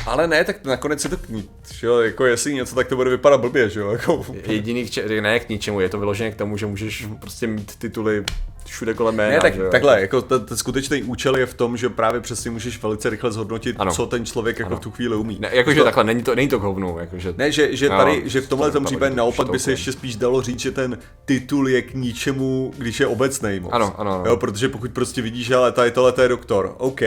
Ale 0.06 0.27
ne, 0.27 0.44
tak 0.44 0.65
nakonec 0.65 1.03
je 1.03 1.09
to 1.09 1.18
k 1.18 1.30
ní, 1.30 1.50
že 1.74 1.88
jo, 1.88 2.00
jako 2.00 2.25
jestli 2.25 2.53
něco, 2.53 2.75
tak 2.75 2.88
to 2.88 2.95
bude 2.95 3.09
vypadat 3.09 3.38
blbě, 3.42 3.69
že 3.69 3.80
jo, 3.80 3.92
jako, 3.92 4.25
jediný, 4.48 4.89
če- 4.89 5.21
ne 5.21 5.39
k 5.39 5.50
ničemu, 5.50 5.80
je 5.80 5.89
to 5.89 6.00
vyloženě 6.00 6.31
k 6.31 6.36
tomu, 6.36 6.57
že 6.57 6.65
můžeš 6.65 7.07
prostě 7.19 7.48
mít 7.48 7.75
tituly 7.75 8.24
všude 8.65 8.94
kolem 8.94 9.15
jména, 9.15 9.30
Ne, 9.36 9.39
tak, 9.39 9.53
že 9.56 9.62
jo? 9.62 9.71
takhle, 9.71 10.01
jako 10.01 10.21
ten, 10.21 10.45
ten 10.45 10.57
skutečný 10.57 11.03
účel 11.03 11.38
je 11.38 11.45
v 11.45 11.53
tom, 11.53 11.77
že 11.77 11.89
právě 11.89 12.21
přesně 12.21 12.51
můžeš 12.51 12.83
velice 12.83 13.09
rychle 13.09 13.31
zhodnotit, 13.31 13.75
Ano. 13.80 13.92
co 13.94 14.06
ten 14.06 14.25
člověk 14.25 14.59
jako 14.59 14.75
v 14.75 14.80
tu 14.80 14.92
chvíli 14.92 15.15
umí. 15.15 15.38
Ne, 15.39 15.50
jakože 15.53 15.83
takhle, 15.83 16.04
není 16.04 16.24
to, 16.24 16.36
není 16.36 16.47
to 16.47 16.59
k 16.59 16.62
hovnu, 16.62 16.97
jakože... 17.00 17.33
Ne, 17.38 17.51
že, 17.51 17.75
že 17.75 17.86
Jo, 17.86 17.92
tady, 17.97 18.21
že 18.25 18.42
v 18.42 18.50
tomhle 18.50 18.71
tom 18.71 18.83
to 18.83 18.88
případě 18.88 19.09
to 19.12 19.18
naopak 19.18 19.50
by 19.50 19.59
se 19.59 19.71
ještě 19.71 19.92
spíš 19.92 20.15
dalo 20.15 20.42
říct, 20.42 20.59
že 20.59 20.71
ten 20.71 20.97
titul 21.25 21.69
je 21.69 21.81
k 21.81 21.94
ničemu, 21.94 22.74
když 22.77 23.00
je 23.00 23.07
obecný 23.07 23.59
moc. 23.59 23.71
Ano, 23.74 23.94
ano, 23.97 24.12
ano. 24.12 24.24
Jo, 24.27 24.38
protože 24.38 24.69
pokud 24.69 24.92
prostě 24.92 25.21
vidíš, 25.21 25.47
že 25.47 25.56
ale 25.56 25.71
tady 25.71 25.92
tohle 25.92 26.12
to 26.12 26.21
je 26.21 26.27
doktor, 26.27 26.75
OK, 26.77 27.01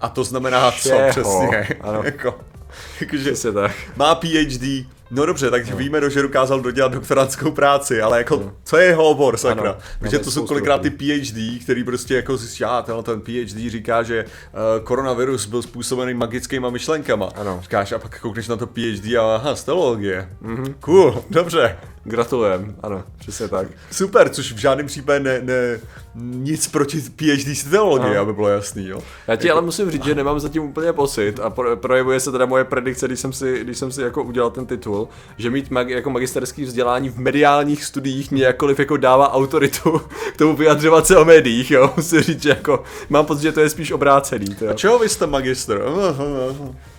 a 0.00 0.08
to 0.08 0.24
znamená 0.24 0.70
co 0.70 0.76
Všeho, 0.78 1.10
přesně, 1.10 1.68
ano. 1.80 2.00
jako, 2.04 2.38
jakože 3.00 3.52
tak. 3.52 3.72
má 3.96 4.14
PhD, 4.14 4.86
no 5.10 5.26
dobře, 5.26 5.50
tak 5.50 5.66
víme, 5.74 6.00
no, 6.00 6.10
že 6.10 6.22
dokázal 6.22 6.60
dodělat 6.60 6.92
doktorantskou 6.92 7.50
práci, 7.50 8.02
ale 8.02 8.18
jako, 8.18 8.52
co 8.64 8.76
je 8.76 8.84
jeho 8.86 9.04
obor, 9.04 9.36
sakra? 9.36 9.70
Ano, 9.70 9.78
Protože 9.98 10.18
to 10.18 10.30
jsou 10.30 10.46
kolikrát 10.46 10.82
ty. 10.82 10.90
PhD, 10.90 11.62
který 11.62 11.84
prostě 11.84 12.16
jako 12.16 12.36
zjistí, 12.36 12.62
já, 12.62 12.82
tenhle 12.82 13.02
ten 13.02 13.20
PhD 13.20 13.70
říká, 13.70 14.02
že 14.02 14.24
uh, 14.24 14.84
koronavirus 14.84 15.46
byl 15.46 15.62
způsobený 15.62 16.14
magickýma 16.14 16.70
myšlenkama. 16.70 17.28
Ano. 17.34 17.58
Říkáš, 17.62 17.92
a 17.92 17.98
pak 17.98 18.20
koukneš 18.20 18.48
na 18.48 18.56
to 18.56 18.66
PhD 18.66 19.16
a 19.16 19.34
aha, 19.34 19.56
stelologie. 19.56 20.28
Mm-hmm. 20.42 20.74
Cool, 20.80 21.24
dobře. 21.30 21.76
Gratulujem, 22.08 22.76
ano, 22.82 23.02
přesně 23.18 23.48
tak. 23.48 23.66
Super, 23.92 24.28
což 24.28 24.52
v 24.52 24.56
žádném 24.56 24.86
případě 24.86 25.20
ne, 25.20 25.40
ne 25.42 25.80
nic 26.14 26.68
proti 26.68 27.00
PhD 27.00 27.56
z 27.56 27.64
teologie, 27.64 28.18
aby 28.18 28.32
bylo 28.32 28.48
jasný, 28.48 28.86
jo. 28.88 29.00
Já 29.28 29.36
ti 29.36 29.50
ale 29.50 29.62
musím 29.62 29.90
říct, 29.90 30.04
že 30.04 30.14
nemám 30.14 30.40
zatím 30.40 30.62
úplně 30.62 30.92
pocit 30.92 31.40
a 31.40 31.50
pro- 31.50 31.76
projevuje 31.76 32.20
se 32.20 32.32
teda 32.32 32.46
moje 32.46 32.64
predikce, 32.64 33.06
když 33.06 33.20
jsem 33.20 33.32
si, 33.32 33.58
když 33.64 33.78
jsem 33.78 33.92
si 33.92 34.02
jako 34.02 34.22
udělal 34.22 34.50
ten 34.50 34.66
titul, 34.66 35.08
že 35.38 35.50
mít 35.50 35.70
mag, 35.70 35.88
jako 35.88 36.10
magisterský 36.10 36.64
vzdělání 36.64 37.08
v 37.08 37.18
mediálních 37.18 37.84
studiích 37.84 38.30
mě 38.30 38.44
jakkoliv 38.44 38.78
jako 38.78 38.96
dává 38.96 39.32
autoritu 39.32 39.98
k 40.32 40.36
tomu 40.36 40.56
vyjadřovat 40.56 41.06
se 41.06 41.16
o 41.16 41.24
médiích, 41.24 41.70
jo. 41.70 41.92
Musím 41.96 42.20
říct, 42.20 42.42
že 42.42 42.48
jako 42.48 42.82
mám 43.08 43.26
pocit, 43.26 43.42
že 43.42 43.52
to 43.52 43.60
je 43.60 43.68
spíš 43.68 43.92
obrácený, 43.92 44.54
to 44.54 44.64
jo. 44.64 44.72
Čeho 44.74 44.98
vy 44.98 45.08
jste 45.08 45.26
magister? 45.26 45.82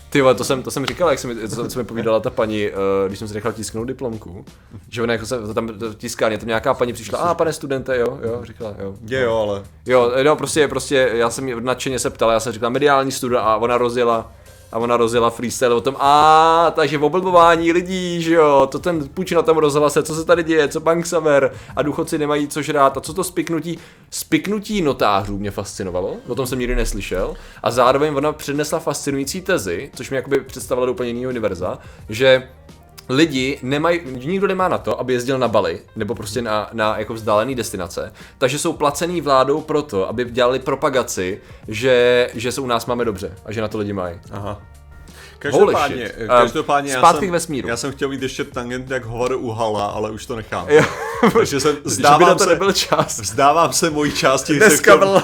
Ty 0.10 0.22
vole, 0.22 0.36
to 0.36 0.44
jsem, 0.44 0.64
to 0.64 0.72
jsem 0.72 0.86
říkal, 0.86 1.10
jak 1.10 1.20
jsem, 1.20 1.36
mi- 1.42 1.50
co, 1.50 1.68
co 1.68 1.80
mi 1.80 1.86
povídala 1.86 2.20
ta 2.20 2.30
paní, 2.30 2.70
uh, 2.70 2.76
když 3.08 3.20
jsem 3.20 3.28
si 3.28 3.34
nechal 3.34 3.52
tisknout 3.54 3.88
diplomku, 3.88 4.46
že 4.90 5.04
ona 5.04 5.14
jako 5.14 5.26
se 5.26 5.54
tam 5.54 5.70
tiskání, 5.98 6.38
tam 6.38 6.48
nějaká 6.48 6.74
paní 6.74 6.94
přišla, 6.94 7.20
a 7.20 7.34
pane 7.34 7.54
studente, 7.54 7.98
jo, 7.98 8.20
jo, 8.24 8.40
říkala, 8.44 8.74
jo. 8.80 8.96
Je 9.08 9.22
jo, 9.22 9.36
ale 9.38 9.64
Jo, 9.86 10.12
no 10.24 10.36
prostě, 10.36 10.68
prostě, 10.68 11.10
já 11.14 11.30
jsem 11.30 11.64
nadšeně 11.66 12.00
se 12.00 12.10
ptal, 12.10 12.32
já 12.32 12.40
jsem 12.40 12.54
říkal 12.54 12.70
mediální 12.70 13.12
studia 13.12 13.42
a 13.42 13.58
ona 13.58 13.78
rozjela, 13.78 14.32
a 14.72 14.78
ona 14.80 14.98
rozjela 14.98 15.30
freestyle 15.30 15.76
o 15.76 15.82
tom, 15.82 15.96
a 16.00 16.72
takže 16.76 16.98
oblbování 16.98 17.72
lidí, 17.72 18.22
že 18.22 18.34
jo, 18.34 18.68
to 18.72 18.80
ten 18.80 19.10
Pučina 19.10 19.42
tam 19.42 19.58
rozhlase, 19.58 20.04
co 20.04 20.16
se 20.16 20.26
tady 20.26 20.44
děje, 20.44 20.68
co 20.68 20.80
bank 20.80 21.06
saver 21.06 21.54
a 21.76 21.82
důchodci 21.82 22.18
nemají 22.18 22.48
co 22.48 22.62
žrát 22.62 22.98
a 22.98 23.02
co 23.02 23.14
to 23.14 23.24
spiknutí, 23.24 23.80
spiknutí 24.10 24.82
notářů 24.82 25.38
mě 25.38 25.52
fascinovalo, 25.52 26.14
o 26.28 26.36
tom 26.36 26.48
jsem 26.48 26.60
nikdy 26.60 26.76
neslyšel. 26.76 27.36
A 27.64 27.72
zároveň 27.72 28.16
ona 28.16 28.34
přednesla 28.34 28.80
fascinující 28.80 29.42
tezi, 29.42 29.92
což 29.96 30.10
mě 30.10 30.18
jakoby 30.18 30.40
představila 30.40 30.86
do 30.86 30.92
úplně 30.92 31.10
jiného 31.10 31.30
univerza, 31.30 31.80
že 32.10 32.50
lidi 33.10 33.60
nemají, 33.62 34.02
nikdo 34.06 34.48
nemá 34.48 34.68
na 34.68 34.78
to, 34.78 35.00
aby 35.00 35.14
jezdil 35.14 35.40
na 35.40 35.48
Bali, 35.48 35.80
nebo 35.96 36.16
prostě 36.16 36.42
na, 36.42 36.70
na 36.74 36.98
jako 37.00 37.14
vzdálený 37.14 37.56
destinace, 37.56 38.14
takže 38.38 38.60
jsou 38.60 38.74
placený 38.74 39.22
vládou 39.22 39.62
proto, 39.62 40.10
aby 40.10 40.26
dělali 40.26 40.60
propagaci, 40.60 41.42
že, 41.68 42.30
že 42.34 42.52
se 42.52 42.62
u 42.62 42.68
nás 42.68 42.86
máme 42.86 43.06
dobře 43.06 43.32
a 43.46 43.52
že 43.52 43.62
na 43.62 43.68
to 43.68 43.78
lidi 43.78 43.94
mají. 43.94 44.20
Aha. 44.32 44.62
Každopádně. 45.40 46.12
Um, 46.22 46.28
každopádně 46.28 46.92
já, 46.92 46.98
zpátky 46.98 47.20
jsem, 47.20 47.30
k 47.30 47.32
vesmíru. 47.32 47.68
já 47.68 47.78
jsem 47.78 47.92
chtěl 47.92 48.10
mít 48.10 48.22
ještě 48.22 48.44
tangent 48.44 48.92
jak 48.92 49.06
hovor 49.06 49.34
u 49.40 49.52
Hala, 49.52 49.86
ale 49.86 50.12
už 50.12 50.26
to 50.26 50.36
nechám. 50.36 50.70
Jo. 50.70 50.84
Takže 51.34 51.60
jsem, 51.60 51.76
Že 51.76 51.82
by 51.82 51.84
na 51.86 51.90
vzdávám 51.92 52.38
to 52.38 52.44
se, 52.44 52.50
nebyl 52.50 52.72
čas. 52.74 53.20
vzdávám 53.20 53.74
se 53.74 53.90
mojí 53.90 54.12
části. 54.12 54.54
jsem 54.54 54.60
Dneska 54.70 54.98
byl 54.98 55.24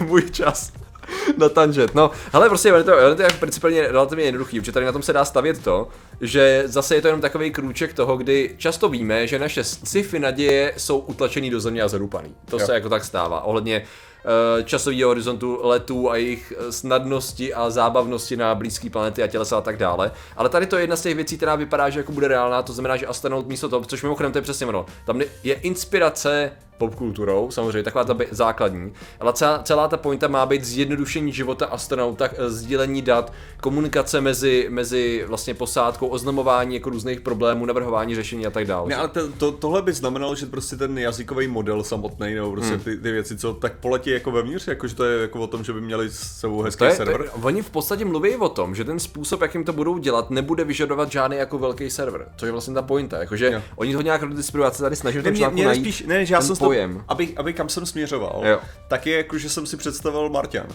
můj 0.00 0.22
čas. 0.30 0.72
na 1.36 1.48
tangent. 1.48 1.94
No, 1.94 2.10
ale 2.32 2.48
prostě 2.48 2.68
je 2.68 2.84
to, 2.84 2.90
je 2.90 3.14
to 3.14 3.22
jako 3.22 3.36
principálně 3.40 3.82
relativně 3.82 4.24
jednoduchý, 4.24 4.60
protože 4.60 4.72
tady 4.72 4.86
na 4.86 4.92
tom 4.92 5.02
se 5.02 5.12
dá 5.12 5.24
stavět 5.24 5.64
to, 5.64 5.88
že 6.20 6.62
zase 6.66 6.94
je 6.94 7.02
to 7.02 7.08
jenom 7.08 7.20
takový 7.20 7.50
krůček 7.50 7.92
toho, 7.92 8.16
kdy 8.16 8.54
často 8.58 8.88
víme, 8.88 9.26
že 9.26 9.38
naše 9.38 9.64
sci-fi 9.64 10.18
naděje 10.18 10.74
jsou 10.76 10.98
utlačený 10.98 11.50
do 11.50 11.60
země 11.60 11.82
a 11.82 11.88
zadupaný. 11.88 12.34
To 12.50 12.58
jo. 12.58 12.66
se 12.66 12.74
jako 12.74 12.88
tak 12.88 13.04
stává. 13.04 13.40
Ohledně 13.40 13.82
uh, 14.24 14.64
časového 14.64 15.08
horizontu 15.08 15.58
letů 15.62 16.10
a 16.10 16.16
jejich 16.16 16.52
eh, 16.56 16.72
snadnosti 16.72 17.54
a 17.54 17.70
zábavnosti 17.70 18.36
na 18.36 18.54
blízké 18.54 18.90
planety 18.90 19.22
a 19.22 19.26
tělesa 19.26 19.58
a 19.58 19.60
tak 19.60 19.76
dále. 19.76 20.10
Ale 20.36 20.48
tady 20.48 20.66
to 20.66 20.76
je 20.76 20.82
jedna 20.82 20.96
z 20.96 21.02
těch 21.02 21.14
věcí, 21.14 21.36
která 21.36 21.54
vypadá, 21.54 21.90
že 21.90 22.00
jako 22.00 22.12
bude 22.12 22.28
reálná, 22.28 22.62
to 22.62 22.72
znamená, 22.72 22.96
že 22.96 23.06
astronaut 23.06 23.46
místo 23.46 23.68
toho, 23.68 23.84
což 23.84 24.02
mimochodem 24.02 24.32
to 24.32 24.38
je 24.38 24.42
přesně 24.42 24.66
ono, 24.66 24.86
tam 25.06 25.20
je 25.42 25.54
inspirace 25.54 26.52
popkulturou, 26.78 27.50
samozřejmě 27.50 27.82
taková 27.82 28.04
ta 28.04 28.16
základní, 28.30 28.92
ale 29.20 29.32
celá, 29.32 29.62
celá 29.62 29.88
ta 29.88 29.96
pointa 29.96 30.28
má 30.28 30.46
být 30.46 30.64
zjednodušení 30.64 31.32
života 31.32 31.66
astronauta, 31.66 32.28
eh, 32.32 32.50
sdílení 32.50 33.02
dat, 33.02 33.32
komunikace 33.60 34.20
mezi, 34.20 34.66
mezi 34.70 35.24
vlastně 35.28 35.54
posádkou, 35.54 36.06
oznamování 36.06 36.74
jako 36.74 36.90
různých 36.90 37.20
problémů, 37.20 37.66
navrhování 37.66 38.14
řešení 38.14 38.46
a 38.46 38.50
tak 38.50 38.66
dále. 38.66 38.88
Ne, 38.88 38.96
ale 38.96 39.08
to, 39.08 39.32
to, 39.32 39.52
tohle 39.52 39.82
by 39.82 39.92
znamenalo, 39.92 40.34
že 40.34 40.46
prostě 40.46 40.76
ten 40.76 40.98
jazykový 40.98 41.48
model 41.48 41.82
samotný, 41.82 42.34
nebo 42.34 42.52
prostě 42.52 42.74
hmm. 42.74 42.80
ty, 42.80 42.96
ty, 42.96 43.12
věci, 43.12 43.36
co 43.36 43.54
tak 43.54 43.78
poletí 43.78 44.10
jako 44.10 44.30
vevnitř, 44.30 44.68
jako 44.68 44.86
že 44.86 44.94
to 44.94 45.04
je 45.04 45.20
jako 45.20 45.40
o 45.40 45.46
tom, 45.46 45.64
že 45.64 45.72
by 45.72 45.80
měli 45.80 46.10
s 46.10 46.18
sebou 46.18 46.62
hezký 46.62 46.78
to 46.78 46.84
je, 46.84 46.94
server. 46.94 47.16
To 47.16 47.24
je, 47.24 47.30
oni 47.30 47.62
v 47.62 47.70
podstatě 47.70 48.04
mluví 48.04 48.36
o 48.36 48.48
tom, 48.48 48.74
že 48.74 48.84
ten 48.84 48.98
způsob, 48.98 49.42
jakým 49.42 49.64
to 49.64 49.72
budou 49.72 49.98
dělat, 49.98 50.30
nebude 50.30 50.64
vyžadovat 50.64 51.12
žádný 51.12 51.36
jako 51.36 51.58
velký 51.58 51.90
server. 51.90 52.28
To 52.36 52.46
je 52.46 52.52
vlastně 52.52 52.74
ta 52.74 52.82
pointa, 52.82 53.18
jakože 53.18 53.50
jo. 53.52 53.62
oni 53.76 53.94
to 53.94 54.02
nějak 54.02 54.22
redistribuovat 54.22 54.76
se 54.76 54.82
tady 54.82 54.96
snaží 54.96 55.18
ne, 55.22 55.30
mě, 55.30 55.48
mě 55.48 55.64
najít 55.64 55.82
spíš, 55.82 56.02
ne, 56.06 56.26
že 56.26 56.34
já 56.34 56.40
jsem 56.40 56.56
pojem. 56.64 56.94
To, 56.94 57.04
aby, 57.08 57.32
aby 57.36 57.52
kam 57.52 57.68
jsem 57.68 57.86
směřoval, 57.86 58.42
jo. 58.44 58.60
tak 58.88 59.06
je 59.06 59.16
jako, 59.16 59.38
že 59.38 59.48
jsem 59.48 59.66
si 59.66 59.76
představil 59.76 60.28
Martian. 60.28 60.66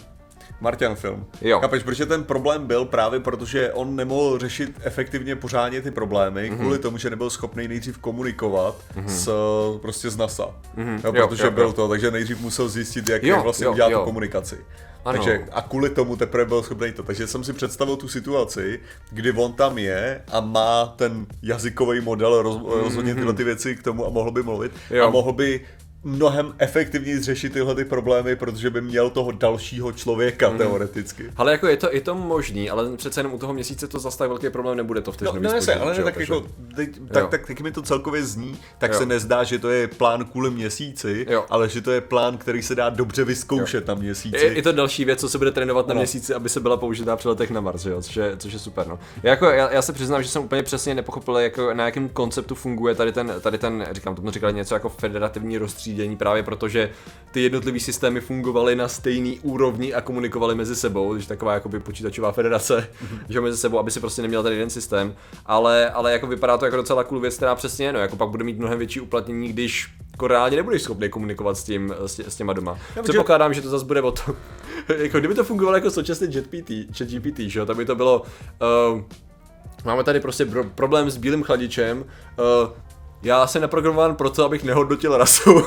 Martian 0.60 0.96
film. 0.96 1.26
Jo. 1.40 1.60
Chápeš, 1.60 1.82
protože 1.82 2.06
ten 2.06 2.24
problém 2.24 2.66
byl 2.66 2.84
právě 2.84 3.20
protože 3.20 3.72
on 3.72 3.96
nemohl 3.96 4.38
řešit 4.38 4.80
efektivně 4.82 5.36
pořádně 5.36 5.82
ty 5.82 5.90
problémy, 5.90 6.50
mm-hmm. 6.50 6.58
kvůli 6.58 6.78
tomu, 6.78 6.98
že 6.98 7.10
nebyl 7.10 7.30
schopný 7.30 7.68
nejdřív 7.68 7.98
komunikovat 7.98 8.76
mm-hmm. 8.96 9.06
s, 9.06 9.30
prostě 9.82 10.10
z 10.10 10.16
NASA. 10.16 10.46
Mm-hmm. 10.76 11.16
Jo, 11.16 11.28
protože 11.28 11.44
jo, 11.44 11.50
byl 11.50 11.64
jo. 11.64 11.72
to, 11.72 11.88
takže 11.88 12.10
nejdřív 12.10 12.40
musel 12.40 12.68
zjistit, 12.68 13.08
jak, 13.08 13.22
jo, 13.22 13.42
vlastně 13.42 13.66
jo, 13.66 13.72
udělat 13.72 13.88
jo. 13.90 13.98
tu 13.98 14.04
komunikaci. 14.04 14.58
Ano. 15.04 15.18
Takže 15.18 15.46
a 15.52 15.62
kvůli 15.62 15.90
tomu 15.90 16.16
teprve 16.16 16.44
byl 16.44 16.62
schopný 16.62 16.92
to. 16.92 17.02
Takže 17.02 17.26
jsem 17.26 17.44
si 17.44 17.52
představil 17.52 17.96
tu 17.96 18.08
situaci, 18.08 18.80
kdy 19.10 19.32
on 19.32 19.52
tam 19.52 19.78
je 19.78 20.22
a 20.32 20.40
má 20.40 20.86
ten 20.96 21.26
jazykový 21.42 22.00
model, 22.00 22.42
roz, 22.42 22.56
mm-hmm. 22.56 22.82
rozhodně 22.82 23.14
tyhle 23.14 23.32
ty 23.32 23.44
věci 23.44 23.76
k 23.76 23.82
tomu 23.82 24.06
a 24.06 24.10
mohl 24.10 24.30
by 24.30 24.42
mluvit 24.42 24.72
jo. 24.90 25.06
a 25.06 25.10
mohl 25.10 25.32
by 25.32 25.60
mnohem 26.04 26.54
efektivněji 26.58 27.20
řešit 27.20 27.52
tyhle 27.52 27.74
ty 27.74 27.84
problémy, 27.84 28.36
protože 28.36 28.70
by 28.70 28.80
měl 28.80 29.10
toho 29.10 29.32
dalšího 29.32 29.92
člověka 29.92 30.50
mm. 30.50 30.58
teoreticky. 30.58 31.30
Ale 31.36 31.52
jako 31.52 31.66
je 31.66 31.76
to, 31.76 31.88
je 31.92 32.00
to 32.00 32.14
možný, 32.14 32.70
ale 32.70 32.96
přece 32.96 33.20
jenom 33.20 33.34
u 33.34 33.38
toho 33.38 33.54
měsíce 33.54 33.88
to 33.88 33.98
zase 33.98 34.18
tak 34.18 34.28
velký 34.28 34.50
problém 34.50 34.76
nebude 34.76 35.00
to 35.00 35.12
vteřinový 35.12 35.42
no, 35.42 35.52
ne, 35.52 35.74
ale 35.74 35.98
ne, 35.98 36.04
tak, 36.04 36.16
jako, 36.16 36.46
teď, 36.76 36.90
tak, 37.12 37.28
tak, 37.28 37.46
tak, 37.46 37.60
mi 37.60 37.72
to 37.72 37.82
celkově 37.82 38.24
zní, 38.24 38.58
tak 38.78 38.92
jo. 38.92 38.98
se 38.98 39.06
nezdá, 39.06 39.44
že 39.44 39.58
to 39.58 39.70
je 39.70 39.88
plán 39.88 40.24
kvůli 40.24 40.50
měsíci, 40.50 41.26
jo. 41.30 41.44
ale 41.50 41.68
že 41.68 41.80
to 41.80 41.90
je 41.90 42.00
plán, 42.00 42.38
který 42.38 42.62
se 42.62 42.74
dá 42.74 42.90
dobře 42.90 43.24
vyzkoušet 43.24 43.88
jo. 43.88 43.94
na 43.94 44.00
měsíci. 44.00 44.36
Je, 44.36 44.52
je, 44.52 44.62
to 44.62 44.72
další 44.72 45.04
věc, 45.04 45.20
co 45.20 45.28
se 45.28 45.38
bude 45.38 45.50
trénovat 45.50 45.86
na 45.88 45.94
no. 45.94 46.00
měsíci, 46.00 46.34
aby 46.34 46.48
se 46.48 46.60
byla 46.60 46.76
použitá 46.76 47.16
při 47.16 47.28
letech 47.28 47.50
na 47.50 47.60
Mars, 47.60 47.86
jo? 47.86 48.02
Což, 48.02 48.16
je, 48.16 48.36
což 48.36 48.52
je 48.52 48.58
super. 48.58 48.86
No. 48.86 48.98
Já, 49.22 49.30
jako, 49.30 49.46
já, 49.46 49.72
já, 49.72 49.82
se 49.82 49.92
přiznám, 49.92 50.22
že 50.22 50.28
jsem 50.28 50.42
úplně 50.42 50.62
přesně 50.62 50.94
nepochopil, 50.94 51.38
jako, 51.38 51.74
na 51.74 51.84
jakém 51.84 52.08
konceptu 52.08 52.54
funguje 52.54 52.94
tady 52.94 53.12
ten, 53.12 53.34
tady 53.40 53.58
ten 53.58 53.86
říkám, 53.92 54.14
tomu 54.14 54.30
říkali 54.30 54.52
něco 54.52 54.74
jako 54.74 54.88
federativní 54.88 55.58
rozstřídění 55.90 56.16
právě 56.16 56.42
proto, 56.42 56.68
že 56.68 56.90
ty 57.32 57.42
jednotlivé 57.42 57.80
systémy 57.80 58.20
fungovaly 58.20 58.76
na 58.76 58.88
stejný 58.88 59.40
úrovni 59.40 59.94
a 59.94 60.00
komunikovaly 60.00 60.54
mezi 60.54 60.76
sebou, 60.76 61.12
takže 61.12 61.28
taková 61.28 61.54
jakoby 61.54 61.80
počítačová 61.80 62.32
federace, 62.32 62.88
mm-hmm. 62.88 63.18
že 63.28 63.40
mezi 63.40 63.58
sebou, 63.58 63.78
aby 63.78 63.90
si 63.90 64.00
prostě 64.00 64.22
neměl 64.22 64.42
tady 64.42 64.54
jeden 64.54 64.70
systém, 64.70 65.14
ale, 65.46 65.90
ale 65.90 66.12
jako 66.12 66.26
vypadá 66.26 66.58
to 66.58 66.64
jako 66.64 66.76
docela 66.76 67.04
cool 67.04 67.20
věc, 67.20 67.36
která 67.36 67.54
přesně, 67.54 67.92
no, 67.92 67.98
jako 67.98 68.16
pak 68.16 68.28
bude 68.28 68.44
mít 68.44 68.58
mnohem 68.58 68.78
větší 68.78 69.00
uplatnění, 69.00 69.48
když 69.48 69.88
jako 70.12 70.28
reálně 70.28 70.56
nebudeš 70.56 70.82
schopný 70.82 71.08
komunikovat 71.08 71.56
s, 71.56 71.64
tím, 71.64 71.94
s, 72.06 72.14
tě, 72.14 72.30
s 72.30 72.36
těma 72.36 72.52
doma. 72.52 72.78
Já 72.96 73.02
Předpokládám, 73.02 73.54
že 73.54 73.62
to 73.62 73.68
zase 73.68 73.84
bude 73.84 74.02
o 74.02 74.12
to, 74.12 74.36
jako 74.96 75.18
kdyby 75.18 75.34
to 75.34 75.44
fungovalo 75.44 75.76
jako 75.76 75.90
současný 75.90 76.34
JetPT, 76.34 76.70
ChatGPT, 76.98 77.38
že 77.38 77.58
jo, 77.58 77.66
tak 77.66 77.76
by 77.76 77.84
to 77.84 77.94
bylo, 77.94 78.22
uh, 78.22 79.00
máme 79.84 80.04
tady 80.04 80.20
prostě 80.20 80.44
pro, 80.46 80.64
problém 80.64 81.10
s 81.10 81.16
bílým 81.16 81.42
chladičem, 81.42 81.98
uh, 81.98 82.70
já 83.22 83.46
jsem 83.46 83.62
naprogramován 83.62 84.14
pro 84.14 84.30
to, 84.30 84.44
abych 84.44 84.64
nehodnotil 84.64 85.16
rasu. 85.16 85.66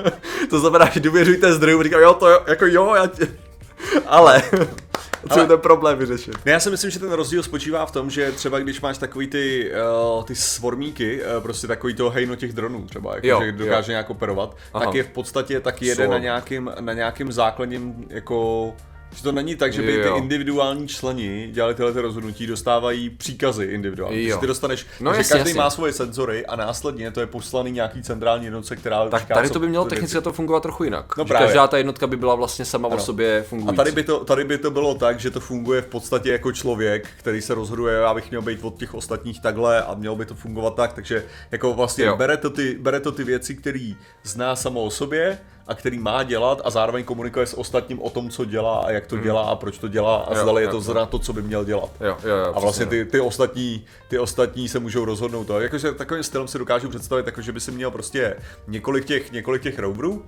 to 0.50 0.58
znamená, 0.58 0.90
že 0.90 1.00
důvěřujte 1.00 1.52
zdrojům, 1.52 1.82
říkám, 1.82 2.00
jo, 2.00 2.14
to 2.14 2.26
jako 2.46 2.66
jo, 2.66 2.94
já 2.94 3.06
tě... 3.06 3.28
Ale 4.06 4.42
co 5.32 5.40
je 5.40 5.46
ten 5.46 5.58
problém 5.58 5.98
vyřešit? 5.98 6.34
Ne, 6.46 6.52
já 6.52 6.60
si 6.60 6.70
myslím, 6.70 6.90
že 6.90 6.98
ten 6.98 7.12
rozdíl 7.12 7.42
spočívá 7.42 7.86
v 7.86 7.90
tom, 7.90 8.10
že 8.10 8.32
třeba 8.32 8.58
když 8.58 8.80
máš 8.80 8.98
takový 8.98 9.26
ty, 9.26 9.72
uh, 10.16 10.24
ty 10.24 10.34
svormíky, 10.34 11.22
uh, 11.22 11.42
prostě 11.42 11.66
takový 11.66 11.94
toho 11.94 12.10
hejno 12.10 12.36
těch 12.36 12.52
dronů 12.52 12.86
třeba, 12.86 13.14
jako, 13.14 13.26
jo, 13.26 13.40
že 13.42 13.52
dokáže 13.52 13.92
jo. 13.92 13.94
nějak 13.94 14.10
operovat, 14.10 14.56
Aha. 14.74 14.84
tak 14.84 14.94
je 14.94 15.02
v 15.02 15.08
podstatě 15.08 15.60
tak 15.60 15.82
jede 15.82 16.08
na 16.08 16.18
nějakým, 16.18 16.70
na 16.80 16.92
nějakým 16.92 17.32
základním 17.32 18.06
jako 18.08 18.74
že 19.16 19.22
to 19.22 19.32
není 19.32 19.56
tak, 19.56 19.72
že 19.72 19.82
by 19.82 20.02
ty 20.02 20.08
individuální 20.16 20.88
členi 20.88 21.48
dělali 21.52 21.74
tyhle 21.74 21.92
ty 21.92 22.00
rozhodnutí, 22.00 22.46
dostávají 22.46 23.10
příkazy 23.10 23.64
individuálně. 23.64 24.22
Jo. 24.22 24.38
Ty 24.38 24.46
dostaneš, 24.46 24.86
no, 25.00 25.12
že 25.12 25.18
jasně, 25.18 25.32
každý 25.32 25.50
jasně. 25.50 25.60
má 25.60 25.70
svoje 25.70 25.92
senzory 25.92 26.46
a 26.46 26.56
následně 26.56 27.10
to 27.10 27.20
je 27.20 27.26
poslaný 27.26 27.70
nějaký 27.70 28.02
centrální 28.02 28.44
jednotce, 28.44 28.76
která 28.76 29.08
Tak 29.08 29.20
říká, 29.20 29.34
tady 29.34 29.50
to 29.50 29.60
by 29.60 29.68
mělo 29.68 29.84
technicky 29.84 30.20
to 30.20 30.32
fungovat 30.32 30.62
trochu 30.62 30.84
jinak. 30.84 31.16
No 31.16 31.24
právě. 31.24 31.46
Každá 31.46 31.66
ta 31.66 31.78
jednotka 31.78 32.06
by 32.06 32.16
byla 32.16 32.34
vlastně 32.34 32.64
sama 32.64 32.88
ano. 32.88 32.96
o 32.96 33.00
sobě 33.00 33.44
fungující. 33.48 33.74
A 33.74 33.76
tady 33.76 33.92
by, 33.92 34.02
to, 34.02 34.24
tady 34.24 34.44
by 34.44 34.58
to 34.58 34.70
bylo 34.70 34.94
tak, 34.94 35.20
že 35.20 35.30
to 35.30 35.40
funguje 35.40 35.82
v 35.82 35.86
podstatě 35.86 36.32
jako 36.32 36.52
člověk, 36.52 37.08
který 37.18 37.42
se 37.42 37.54
rozhoduje, 37.54 37.94
já 37.94 38.14
bych 38.14 38.30
měl 38.30 38.42
být 38.42 38.58
od 38.62 38.78
těch 38.78 38.94
ostatních 38.94 39.40
takhle 39.40 39.82
a 39.82 39.94
mělo 39.94 40.16
by 40.16 40.26
to 40.26 40.34
fungovat 40.34 40.74
tak, 40.74 40.92
takže 40.92 41.24
jako 41.50 41.74
vlastně 41.74 42.12
bere 42.12 42.36
to, 42.36 42.50
ty, 42.50 42.78
bere 42.80 43.00
to 43.00 43.12
ty 43.12 43.24
věci, 43.24 43.54
které 43.54 43.92
zná 44.22 44.56
samo 44.56 44.82
o 44.82 44.90
sobě, 44.90 45.38
a 45.66 45.74
který 45.74 45.98
má 45.98 46.22
dělat 46.22 46.60
a 46.64 46.70
zároveň 46.70 47.04
komunikuje 47.04 47.46
s 47.46 47.58
ostatním 47.58 48.02
o 48.02 48.10
tom, 48.10 48.30
co 48.30 48.44
dělá 48.44 48.78
a 48.78 48.90
jak 48.90 49.06
to 49.06 49.14
hmm. 49.14 49.24
dělá 49.24 49.42
a 49.42 49.56
proč 49.56 49.78
to 49.78 49.88
dělá 49.88 50.16
a 50.16 50.34
zdali 50.34 50.62
je 50.62 50.68
to 50.68 50.80
zrovna 50.80 51.06
to, 51.06 51.18
co 51.18 51.32
by 51.32 51.42
měl 51.42 51.64
dělat. 51.64 51.90
Jo, 52.00 52.16
jo, 52.24 52.36
jo, 52.36 52.52
a 52.54 52.60
vlastně 52.60 52.86
ty, 52.86 53.04
ty, 53.04 53.20
ostatní, 53.20 53.84
ty 54.08 54.18
ostatní 54.18 54.68
se 54.68 54.78
můžou 54.78 55.04
rozhodnout. 55.04 55.50
Jakože 55.58 55.92
takovým 55.92 56.22
stylem 56.22 56.48
si 56.48 56.58
dokážu 56.58 56.88
představit, 56.88 57.26
jako, 57.26 57.42
že 57.42 57.52
by 57.52 57.60
si 57.60 57.70
měl 57.70 57.90
prostě 57.90 58.36
několik 58.68 59.04
těch, 59.04 59.32
několik 59.32 59.62
těch 59.62 59.78
roverů, 59.78 60.24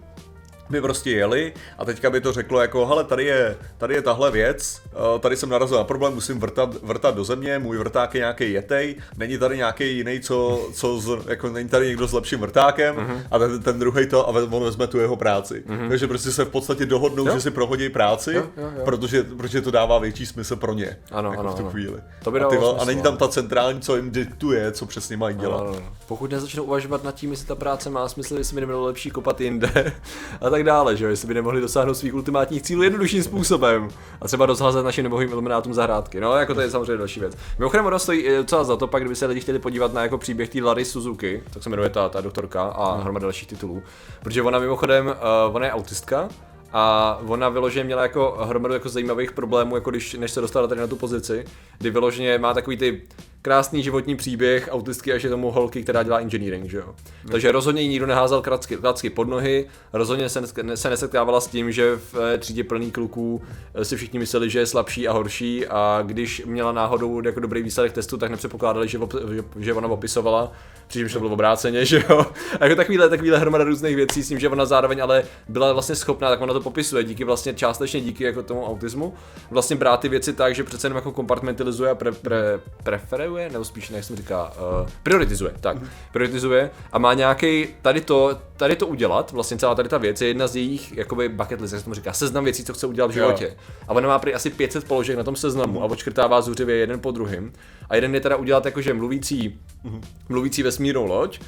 by 0.70 0.80
prostě 0.80 1.10
jeli 1.10 1.52
a 1.78 1.84
teďka 1.84 2.10
by 2.10 2.20
to 2.20 2.32
řeklo 2.32 2.60
jako, 2.60 2.86
hele, 2.86 3.04
tady 3.04 3.24
je, 3.24 3.56
tady 3.78 3.94
je 3.94 4.02
tahle 4.02 4.30
věc, 4.30 4.82
eh, 4.86 5.18
tady 5.18 5.36
jsem 5.36 5.48
narazil 5.48 5.76
na 5.76 5.84
problém, 5.84 6.14
musím 6.14 6.40
vrtat, 6.40 6.82
vrtat 6.82 7.14
do 7.14 7.24
země, 7.24 7.58
můj 7.58 7.78
vrták 7.78 8.14
je 8.14 8.18
nějaký 8.18 8.52
jetej, 8.52 8.96
není 9.16 9.38
tady 9.38 9.56
nějaký 9.56 9.96
jiný, 9.96 10.20
co, 10.20 10.68
co 10.72 11.00
z, 11.00 11.08
jako 11.28 11.48
není 11.48 11.68
tady 11.68 11.86
někdo 11.86 12.08
s 12.08 12.12
lepším 12.12 12.40
vrtákem 12.40 12.96
uh-huh. 12.96 13.20
a 13.30 13.38
ten, 13.38 13.62
ten 13.62 13.78
druhý 13.78 14.06
to 14.06 14.28
a 14.28 14.32
on 14.50 14.64
vezme 14.64 14.86
tu 14.86 14.98
jeho 14.98 15.16
práci. 15.16 15.64
Uh-huh. 15.66 15.88
Takže 15.88 16.06
prostě 16.06 16.30
se 16.30 16.44
v 16.44 16.48
podstatě 16.48 16.86
dohodnou, 16.86 17.26
jo? 17.26 17.34
že 17.34 17.40
si 17.40 17.50
prohodí 17.50 17.88
práci, 17.88 18.32
jo, 18.32 18.46
jo, 18.56 18.70
jo. 18.78 18.84
Protože, 18.84 19.22
protože 19.22 19.60
to 19.60 19.70
dává 19.70 19.98
větší 19.98 20.26
smysl 20.26 20.56
pro 20.56 20.74
ně. 20.74 20.96
Ano, 21.12 21.30
jako 21.30 21.40
ano, 21.40 21.52
v 21.52 21.54
tu 21.54 21.62
ano. 21.62 21.70
chvíli. 21.70 22.00
To 22.24 22.30
by 22.30 22.40
a, 22.40 22.48
ty, 22.48 22.56
smysl, 22.56 22.76
a 22.80 22.84
není 22.84 23.02
tam 23.02 23.16
ta 23.16 23.28
centrální, 23.28 23.80
co 23.80 23.96
jim 23.96 24.10
diktuje, 24.10 24.72
co 24.72 24.86
přesně 24.86 25.16
mají 25.16 25.36
dělat. 25.36 25.60
Ano, 25.60 25.68
ano. 25.68 25.92
Pokud 26.08 26.30
nezačnou 26.30 26.62
uvažovat 26.62 27.04
nad 27.04 27.14
tím, 27.14 27.30
jestli 27.30 27.46
ta 27.46 27.54
práce 27.54 27.90
má 27.90 28.08
smysl, 28.08 28.38
jestli 28.38 28.54
by 28.54 28.60
nebylo 28.60 28.84
lepší 28.84 29.10
kopat 29.10 29.40
jinde 29.40 29.92
a 30.40 30.50
tak 30.50 30.64
dále, 30.64 30.96
že 30.96 31.06
jestli 31.06 31.28
by 31.28 31.34
nemohli 31.34 31.60
dosáhnout 31.60 31.94
svých 31.94 32.14
ultimátních 32.14 32.62
cílů 32.62 32.82
jednodušším 32.82 33.22
způsobem 33.22 33.88
a 34.20 34.26
třeba 34.26 34.46
rozházet 34.46 34.84
našim 34.84 35.02
nebohým 35.02 35.30
iluminátům 35.30 35.74
zahrádky. 35.74 36.20
No, 36.20 36.36
jako 36.36 36.54
to 36.54 36.60
je 36.60 36.70
samozřejmě 36.70 36.96
další 36.96 37.20
věc. 37.20 37.36
Mimochodem, 37.58 37.86
ono 37.86 37.98
stojí 37.98 38.28
eh, 38.28 38.36
docela 38.36 38.64
za 38.64 38.76
to, 38.76 38.86
pak 38.86 39.02
kdyby 39.02 39.16
se 39.16 39.26
lidi 39.26 39.40
chtěli 39.40 39.58
podívat 39.58 39.92
na 39.92 40.02
jako 40.02 40.18
příběh 40.18 40.48
té 40.48 40.62
Larry 40.62 40.84
Suzuki, 40.84 41.42
tak 41.50 41.62
se 41.62 41.70
jmenuje 41.70 41.88
ta, 41.88 42.08
ta 42.08 42.20
doktorka 42.20 42.62
a 42.62 42.92
hmm. 42.92 43.02
hromada 43.02 43.22
dalších 43.22 43.48
titulů, 43.48 43.82
protože 44.22 44.42
ona 44.42 44.58
mimochodem, 44.58 45.06
uh, 45.06 45.56
ona 45.56 45.66
je 45.66 45.72
autistka, 45.72 46.28
a 46.72 47.18
ona 47.26 47.48
vyloženě 47.48 47.84
měla 47.84 48.02
jako 48.02 48.36
hromadu 48.40 48.74
jako 48.74 48.88
zajímavých 48.88 49.32
problémů, 49.32 49.74
jako 49.74 49.90
když, 49.90 50.14
než 50.14 50.30
se 50.30 50.40
dostala 50.40 50.66
tady 50.66 50.80
na 50.80 50.86
tu 50.86 50.96
pozici, 50.96 51.44
kdy 51.78 51.90
vyloženě 51.90 52.38
má 52.38 52.54
takový 52.54 52.76
ty 52.76 53.02
krásný 53.46 53.82
životní 53.82 54.16
příběh 54.16 54.68
autistky 54.72 55.12
až 55.12 55.22
je 55.22 55.30
tomu 55.30 55.50
holky, 55.50 55.82
která 55.82 56.02
dělá 56.02 56.18
engineering, 56.18 56.70
že 56.70 56.78
jo. 56.78 56.94
Takže 57.30 57.52
rozhodně 57.52 57.82
jí 57.82 57.88
nikdo 57.88 58.06
neházel 58.06 58.42
klacky, 58.42 58.76
klacky 58.76 59.10
pod 59.10 59.28
nohy, 59.28 59.66
rozhodně 59.92 60.28
se, 60.28 60.42
se 60.74 60.90
nesetkávala 60.90 61.40
s 61.40 61.46
tím, 61.46 61.72
že 61.72 61.96
v 61.96 62.14
eh, 62.34 62.38
třídě 62.38 62.64
plný 62.64 62.90
kluků 62.90 63.42
eh, 63.74 63.84
si 63.84 63.96
všichni 63.96 64.18
mysleli, 64.18 64.50
že 64.50 64.58
je 64.58 64.66
slabší 64.66 65.08
a 65.08 65.12
horší 65.12 65.66
a 65.66 66.02
když 66.06 66.42
měla 66.46 66.72
náhodou 66.72 67.22
jako 67.26 67.40
dobrý 67.40 67.62
výsledek 67.62 67.92
testu, 67.92 68.16
tak 68.16 68.30
nepředpokládali, 68.30 68.88
že, 68.88 68.98
že, 69.34 69.42
že 69.58 69.74
ona 69.74 69.88
opisovala 69.88 70.52
přičemž 70.86 71.12
to 71.12 71.18
bylo 71.18 71.32
obráceně, 71.32 71.84
že 71.84 72.04
jo. 72.10 72.26
A 72.60 72.64
jako 72.64 72.76
takovýhle, 72.76 73.08
takovýhle 73.08 73.38
hromada 73.38 73.64
různých 73.64 73.96
věcí 73.96 74.22
s 74.22 74.28
tím, 74.28 74.38
že 74.38 74.48
ona 74.48 74.64
zároveň 74.64 75.02
ale 75.02 75.24
byla 75.48 75.72
vlastně 75.72 75.94
schopná, 75.94 76.28
tak 76.28 76.40
ona 76.40 76.52
to 76.52 76.60
popisuje, 76.60 77.04
díky 77.04 77.24
vlastně 77.24 77.54
částečně 77.54 78.00
díky 78.00 78.24
jako 78.24 78.42
tomu 78.42 78.66
autismu, 78.66 79.14
vlastně 79.50 79.76
brát 79.76 80.00
ty 80.00 80.08
věci 80.08 80.32
tak, 80.32 80.54
že 80.54 80.64
přece 80.64 80.86
jenom 80.86 80.96
jako 80.96 81.12
kompartmentalizuje 81.12 81.90
a 81.90 81.94
pre, 81.94 82.12
pre, 82.12 82.60
preferuje, 82.82 83.50
nebo 83.50 83.64
spíš, 83.64 83.90
jak 83.90 84.04
jsem 84.04 84.16
říká, 84.16 84.52
uh, 84.82 84.88
prioritizuje, 85.02 85.52
tak, 85.60 85.76
prioritizuje 86.12 86.70
a 86.92 86.98
má 86.98 87.14
nějaký 87.14 87.68
tady 87.82 88.00
to, 88.00 88.38
tady 88.56 88.76
to 88.76 88.86
udělat, 88.86 89.32
vlastně 89.32 89.56
celá 89.56 89.74
tady 89.74 89.88
ta 89.88 89.98
věc 89.98 90.20
je 90.20 90.28
jedna 90.28 90.46
z 90.46 90.56
jejich 90.56 90.96
jakoby 90.96 91.28
bucket 91.28 91.60
list, 91.60 91.72
jak 91.72 91.80
se 91.80 91.84
tomu 91.84 91.94
říká, 91.94 92.12
seznam 92.12 92.44
věcí, 92.44 92.64
co 92.64 92.74
chce 92.74 92.86
udělat 92.86 93.10
v 93.10 93.14
životě. 93.14 93.44
Jo. 93.44 93.54
A 93.88 93.92
ona 93.92 94.08
má 94.08 94.18
prý 94.18 94.34
asi 94.34 94.50
500 94.50 94.84
položek 94.84 95.16
na 95.16 95.24
tom 95.24 95.36
seznamu 95.36 95.82
a 95.82 95.84
odškrtává 95.84 96.40
zuřivě 96.40 96.76
jeden 96.76 97.00
po 97.00 97.10
druhém. 97.10 97.52
A 97.90 97.94
jeden 97.94 98.14
je 98.14 98.20
teda 98.20 98.36
udělat 98.36 98.64
jakože 98.64 98.94
mluvící, 98.94 99.58
mluvící 100.28 100.62
vesmírnou 100.62 101.06
loď. 101.06 101.40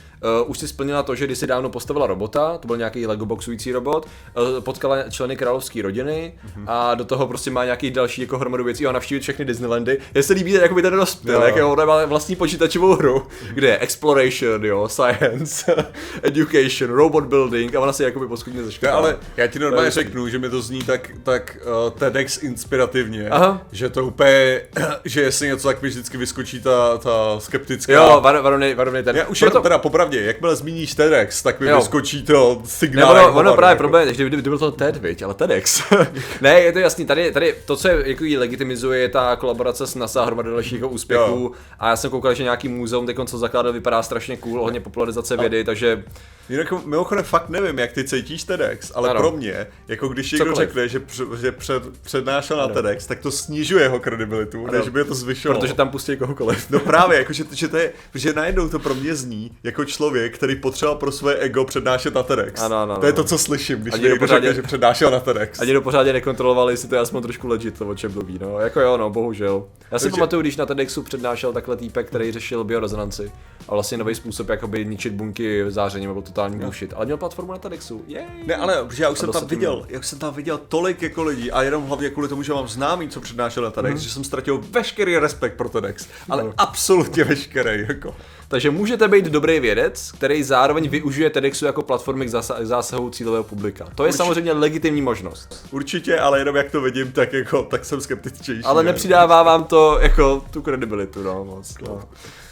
Uh, 0.42 0.50
už 0.50 0.59
si 0.59 0.68
splnila 0.68 1.02
to, 1.02 1.14
že 1.14 1.26
když 1.26 1.38
si 1.38 1.47
dávno 1.47 1.71
postavila 1.71 2.07
robota, 2.07 2.59
to 2.59 2.66
byl 2.66 2.76
nějaký 2.76 3.07
Lego 3.07 3.26
boxující 3.26 3.73
robot, 3.73 4.07
uh, 4.37 4.61
potkala 4.61 5.11
členy 5.11 5.37
královské 5.37 5.83
rodiny 5.83 6.33
a 6.66 6.95
do 6.95 7.04
toho 7.04 7.26
prostě 7.26 7.50
má 7.50 7.64
nějaký 7.64 7.90
další 7.90 8.21
jako 8.21 8.38
hromadu 8.38 8.64
věcí 8.64 8.87
a 8.87 8.92
navštívit 8.92 9.21
všechny 9.21 9.45
Disneylandy. 9.45 9.99
Je 10.14 10.23
se 10.23 10.33
líbí 10.33 10.52
jakoby 10.52 10.83
ten 10.83 10.95
rozptyl, 10.95 11.42
jak 11.42 11.57
ona 11.64 11.85
má 11.85 12.04
vlastní 12.04 12.37
počítačovou 12.37 12.95
hru, 12.95 13.26
kde 13.54 13.68
je 13.68 13.78
exploration, 13.78 14.64
jo, 14.64 14.88
science, 14.88 15.85
education, 16.23 16.90
robot 16.90 17.25
building 17.25 17.75
a 17.75 17.80
ona 17.80 17.92
si 17.92 18.02
jakoby 18.02 18.28
poskutně 18.28 18.64
zaškrtá. 18.64 18.97
ale 18.97 19.16
já 19.37 19.47
ti 19.47 19.59
normálně 19.59 19.90
řeknu, 19.90 20.28
že 20.28 20.38
mi 20.38 20.49
to 20.50 20.62
zní 20.62 20.83
tak, 20.83 21.11
tak 21.23 21.59
uh, 21.85 21.99
TEDx 21.99 22.42
inspirativně, 22.42 23.28
Aha. 23.28 23.62
že 23.73 23.88
to 23.88 24.07
úplně, 24.07 24.61
že 25.04 25.21
jestli 25.21 25.47
něco, 25.47 25.68
tak 25.68 25.83
mi 25.83 25.88
vždycky 25.88 26.18
vyskočí 26.28 26.61
ta, 26.61 26.99
ta 26.99 27.40
skeptická. 27.40 27.92
Jo, 27.92 28.20
var, 28.20 28.40
varovný, 28.40 28.75
varovný 28.75 29.02
ten. 29.02 29.16
já 29.16 29.26
už 29.26 29.38
Proto- 29.38 29.50
Proto... 29.52 29.62
teda 29.62 29.78
popravdě, 29.78 30.20
jakmile 30.25 30.56
zmíníš 30.56 30.94
TEDx, 30.94 31.42
tak 31.42 31.61
mi 31.61 31.66
Jo. 31.68 31.76
vyskočí 31.76 32.23
to 32.23 32.58
Ne, 32.62 32.68
signál. 32.68 33.11
ono, 33.11 33.18
jako 33.20 33.30
ono 33.30 33.38
hovado, 33.38 33.56
právě 33.56 33.70
jako. 33.73 33.78
problém, 33.78 34.14
že 34.14 34.26
kdyby, 34.26 34.42
byl 34.42 34.58
to 34.58 34.70
TED, 34.70 34.97
viď, 34.97 35.23
ale 35.23 35.35
TEDx. 35.35 35.82
ne, 36.40 36.61
je 36.61 36.73
to 36.73 36.78
jasný, 36.78 37.06
tady, 37.06 37.32
tady 37.32 37.54
to, 37.64 37.76
co 37.76 37.88
je, 37.88 38.02
jako 38.08 38.25
legitimizuje, 38.38 39.00
je 39.00 39.08
ta 39.08 39.37
kolaborace 39.37 39.87
s 39.87 39.94
NASA, 39.94 40.25
hromada 40.25 40.50
dalších 40.50 40.85
úspěchů. 40.92 41.23
Jo. 41.40 41.50
A 41.78 41.88
já 41.88 41.97
jsem 41.97 42.11
koukal, 42.11 42.35
že 42.35 42.42
nějaký 42.42 42.68
muzeum, 42.68 43.06
teď 43.06 43.16
co 43.26 43.38
zakládal, 43.38 43.73
vypadá 43.73 44.02
strašně 44.02 44.37
cool, 44.37 44.61
ohledně 44.61 44.80
popularizace 44.80 45.37
vědy, 45.37 45.64
takže 45.64 46.04
Jinak 46.49 46.73
mimochodem 46.87 47.25
fakt 47.25 47.49
nevím, 47.49 47.78
jak 47.78 47.93
ty 47.93 48.05
cítíš 48.05 48.45
TEDx, 48.45 48.93
ale 48.95 49.11
Ano. 49.11 49.21
pro 49.21 49.31
mě, 49.31 49.67
jako 49.88 50.09
když 50.09 50.33
někdo 50.33 50.45
Cokoliv. 50.47 50.69
řekne, 50.69 50.88
že, 50.88 51.00
pře- 51.00 51.25
že 51.40 51.52
před, 51.52 51.83
přednášel 52.02 52.57
na 52.57 52.69
TEDx, 52.69 53.07
tak 53.07 53.19
to 53.21 53.31
snižuje 53.31 53.83
jeho 53.83 54.00
kredibilitu, 54.00 54.67
než 54.67 54.88
by 54.88 55.00
je 55.00 55.05
to 55.05 55.14
zvyšovalo. 55.14 55.61
protože 55.61 55.75
tam 55.75 55.88
pustí 55.88 56.17
kohokoliv. 56.17 56.71
No 56.71 56.81
právě, 56.81 57.19
jako, 57.19 57.33
že, 57.33 57.45
že, 57.52 57.69
to 57.69 57.76
je, 57.76 57.93
že 58.14 58.33
najednou 58.33 58.69
to 58.69 58.78
pro 58.78 58.95
mě 58.95 59.14
zní 59.14 59.50
jako 59.62 59.85
člověk, 59.85 60.35
který 60.35 60.57
potřeboval 60.57 60.99
pro 60.99 61.12
své 61.12 61.35
ego 61.35 61.64
přednášet 61.64 62.14
na 62.14 62.23
TEDx. 62.23 62.62
Ano, 62.62 62.76
ano, 62.76 62.97
to 62.97 63.07
je 63.07 63.12
ano. 63.12 63.23
to, 63.23 63.28
co 63.28 63.38
slyším, 63.38 63.78
když 63.78 63.95
někdo 63.95 64.17
pořádně- 64.19 64.49
řekne, 64.49 64.62
že 64.62 64.67
přednášel 64.67 65.11
na 65.11 65.21
TEDx. 65.21 65.61
Ani 65.61 65.73
to 65.73 65.81
pořádně 65.81 66.12
nekontrolovali, 66.12 66.73
jestli 66.73 66.88
to 66.88 66.95
je 66.95 67.00
aspoň 67.00 67.23
trošku 67.23 67.49
legit, 67.49 67.78
to 67.78 67.88
o 67.88 67.95
čem 67.95 68.12
mluví, 68.12 68.38
no, 68.40 68.59
jako 68.61 68.81
jo, 68.81 68.97
no, 68.97 69.11
bohužel. 69.11 69.64
Já 69.90 69.99
si 69.99 70.05
Takže- 70.05 70.17
pamatuju, 70.17 70.43
když 70.43 70.57
na 70.57 70.67
TEDxu 70.67 71.02
přednášel 71.02 71.52
takhle 71.52 71.76
týpek, 71.76 72.07
který 72.07 72.33
řešil 72.33 72.64
biorezonanci 72.64 73.33
a 73.69 73.75
vlastně 73.75 73.99
nový 73.99 74.14
způsob, 74.14 74.49
jakoby 74.49 74.85
ničit 74.87 75.12
bunky 75.12 75.64
zářením, 75.69 76.12
byl 76.12 76.23
totální 76.38 76.59
bullshit, 76.59 76.92
ale 76.97 77.04
měl 77.04 77.16
platformu 77.16 77.52
na 77.52 77.59
TEDxu. 77.59 78.04
Ne, 78.47 78.57
ale 78.57 78.85
protože 78.85 79.02
já 79.02 79.11
už 79.11 79.18
jsem 79.18 79.26
dost 79.26 79.40
tam 79.40 79.49
viděl, 79.49 79.87
jak 79.88 80.04
jsem 80.04 80.18
tam 80.18 80.35
viděl 80.35 80.61
tolik 80.68 81.02
jako 81.02 81.23
lidí 81.25 81.50
a 81.52 81.62
jenom 81.62 81.85
hlavně 81.87 82.11
kvůli 82.11 82.28
tomu, 82.28 82.42
že 82.42 82.52
mám 82.52 82.68
známý, 82.68 83.09
co 83.09 83.21
přednášel 83.21 83.62
na 83.62 83.71
TEDx, 83.71 84.00
že 84.00 84.11
jsem 84.11 84.25
ztratil 84.25 84.61
veškerý 84.71 85.18
respekt 85.18 85.57
pro 85.57 85.68
TEDx, 85.68 86.07
ale 86.30 86.45
No. 86.45 86.52
absolutně 86.57 87.25
veškerý, 87.25 87.85
jako. 87.88 88.14
Takže 88.49 88.71
můžete 88.71 89.09
být 89.09 89.25
dobrý 89.25 89.61
vědec, 89.61 90.12
který 90.12 90.42
zároveň 90.42 90.88
využije 90.88 91.30
TEDxu 91.30 91.64
jako 91.66 91.83
platformy 91.83 92.26
k 92.26 92.28
zásahu 92.62 93.11
cílového 93.11 93.45
publika. 93.45 93.85
To 93.95 94.02
je 94.02 94.09
Určitě. 94.09 94.16
samozřejmě 94.16 94.52
legitimní 94.52 95.02
možnost. 95.02 95.66
Určitě, 95.71 96.18
ale 96.18 96.38
jenom 96.38 96.57
jak 96.57 96.71
to 96.71 96.80
vidím, 96.80 97.12
tak 97.12 97.33
jako, 97.33 97.62
tak 97.62 97.85
jsem 97.85 98.00
skeptičtější. 98.00 98.62
Ale 98.64 98.83
ne? 98.83 98.92
nepřidává 98.92 99.42
vám 99.42 99.64
to 99.64 99.99
jako 100.00 100.45
tu 100.50 100.62
kredibilitu, 100.62 101.23
no 101.23 101.45
moc. 101.45 101.75
No. 101.83 102.00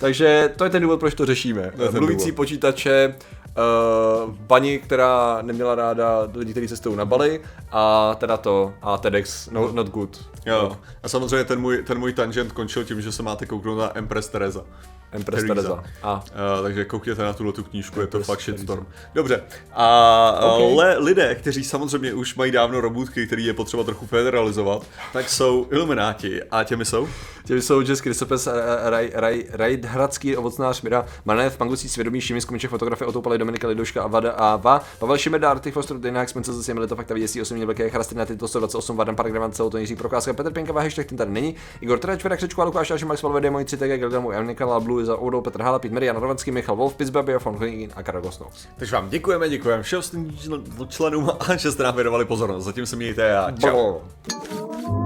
Takže 0.01 0.53
to 0.57 0.65
je 0.65 0.71
ten 0.71 0.83
důvod, 0.83 1.01
proč 1.01 1.15
to 1.15 1.27
řešíme. 1.27 1.73
To 1.77 1.93
Mluvící 1.93 2.25
důvod. 2.27 2.37
počítače, 2.37 3.15
uh, 3.57 4.35
paní, 4.47 4.79
která 4.79 5.39
neměla 5.43 5.75
ráda 5.75 6.29
lidi, 6.35 6.51
kteří 6.51 6.69
cestují 6.69 6.97
na 6.97 7.05
Bali 7.05 7.41
a 7.73 8.15
teda 8.15 8.37
to, 8.37 8.73
a 8.83 8.99
TEDx, 8.99 9.49
no, 9.51 9.73
not 9.73 9.89
good. 9.89 10.31
Jo. 10.47 10.77
A 11.03 11.09
samozřejmě 11.09 11.45
ten 11.45 11.61
můj, 11.61 11.83
ten 11.83 11.99
můj 11.99 12.13
tangent 12.13 12.53
končil 12.53 12.85
tím, 12.85 13.01
že 13.01 13.13
se 13.13 13.23
máte 13.23 13.47
kouknout 13.47 13.79
na 13.79 13.99
Empress 13.99 14.29
Teresa. 14.29 14.65
Empress 15.17 15.45
Teresa. 15.45 15.55
Teresa. 15.69 15.85
A 16.03 16.25
Uh, 16.57 16.63
takže 16.63 16.85
koukněte 16.85 17.23
na 17.23 17.33
tuhle 17.33 17.53
tu 17.53 17.65
knížku, 17.65 18.01
je 18.01 18.07
to 18.07 18.17
Empress 18.17 18.27
fakt 18.27 18.39
Teresa. 18.45 18.53
shitstorm. 18.57 18.87
Dobře. 19.15 19.43
A 19.73 20.39
Ok. 20.43 20.53
okay. 20.55 20.75
le, 20.77 20.99
lidé, 20.99 21.35
kteří 21.35 21.65
samozřejmě 21.65 22.15
už 22.15 22.35
mají 22.35 22.53
dávno 22.53 22.81
robotky, 22.81 23.27
který 23.27 23.45
je 23.45 23.55
potřeba 23.55 23.85
trochu 23.85 24.07
federalizovat, 24.07 24.87
tak 25.13 25.29
jsou 25.29 25.67
ilumináti. 25.71 26.43
A 26.51 26.65
těmi 26.65 26.85
jsou? 26.85 27.09
Těmi 27.45 27.63
jsou 27.63 27.81
Jess 27.81 28.01
Christopes, 28.01 28.49
Rajdhradský 29.53 30.37
ovocnář 30.37 30.83
Mira, 30.83 31.07
Manev, 31.25 31.57
Pangucí 31.57 31.89
svědomí, 31.89 32.21
Šimis, 32.21 32.45
Komiček, 32.45 32.71
fotografie, 32.71 33.09
Otoupali, 33.09 33.39
Dominika 33.39 33.69
Lidoška 33.69 34.03
a 34.03 34.07
Vada 34.07 34.31
a 34.33 34.57
Va, 34.57 34.83
Pavel 34.99 35.19
Šimeda, 35.19 35.51
Artik 35.51 35.75
Foster, 35.75 35.97
Dejna 35.97 36.23
Expense, 36.23 36.53
zase 36.53 36.75
Melita, 36.75 36.95
Fakta, 36.95 37.15
Věsí, 37.15 37.43
8 37.43 37.67
Velké 37.67 37.91
Charastina, 37.91 38.25
Tito 38.25 38.49
128, 38.49 38.97
Vadan, 38.97 39.17
Park, 39.17 39.31
Gravan, 39.33 39.53
celou 39.53 39.71
to 39.71 39.79
Jiří 39.79 39.97
Prokáska, 39.97 40.33
Petr 40.33 40.53
Pěnka, 40.53 40.81
Hashtag, 40.81 41.07
ten 41.07 41.19
tady 41.19 41.31
není, 41.31 41.55
Igor 41.81 41.99
Trač, 41.99 42.25
Vedek, 42.25 42.39
Křečku, 42.39 42.65
Lukáš, 42.65 42.91
Až, 42.91 43.03
Max, 43.05 43.23
Valvede, 43.23 43.51
Moji, 43.51 43.65
Citek, 43.65 44.01
Gelgamu, 44.01 44.33
Emnika, 44.33 44.81
Blue, 44.81 45.05
za 45.07 45.23
Oudou, 45.23 45.41
Petr 45.41 45.63
Hala, 45.63 45.79
Pít 45.79 45.93
Marian 45.93 46.17
Rovanský, 46.17 46.51
Michal 46.51 46.77
Wolf, 46.77 46.95
Pittsburgh, 46.95 47.45
von 47.45 47.57
Huygin 47.57 47.91
a 47.97 48.03
Karel 48.03 48.23
Gosnovs. 48.23 48.67
Takže 48.77 48.97
vám 48.97 49.09
děkujeme, 49.09 49.49
děkujeme 49.49 49.83
všem 49.83 50.03
členům 50.89 51.31
a 51.41 51.57
že 51.57 51.73
jste 51.73 51.83
nám 51.83 51.95
věnovali 51.95 52.25
pozornost. 52.25 52.65
Zatím 52.65 52.87
se 52.87 52.97
mějte 52.97 53.39
a 53.39 53.51
čau. 53.51 53.71
Čau. 53.71 55.06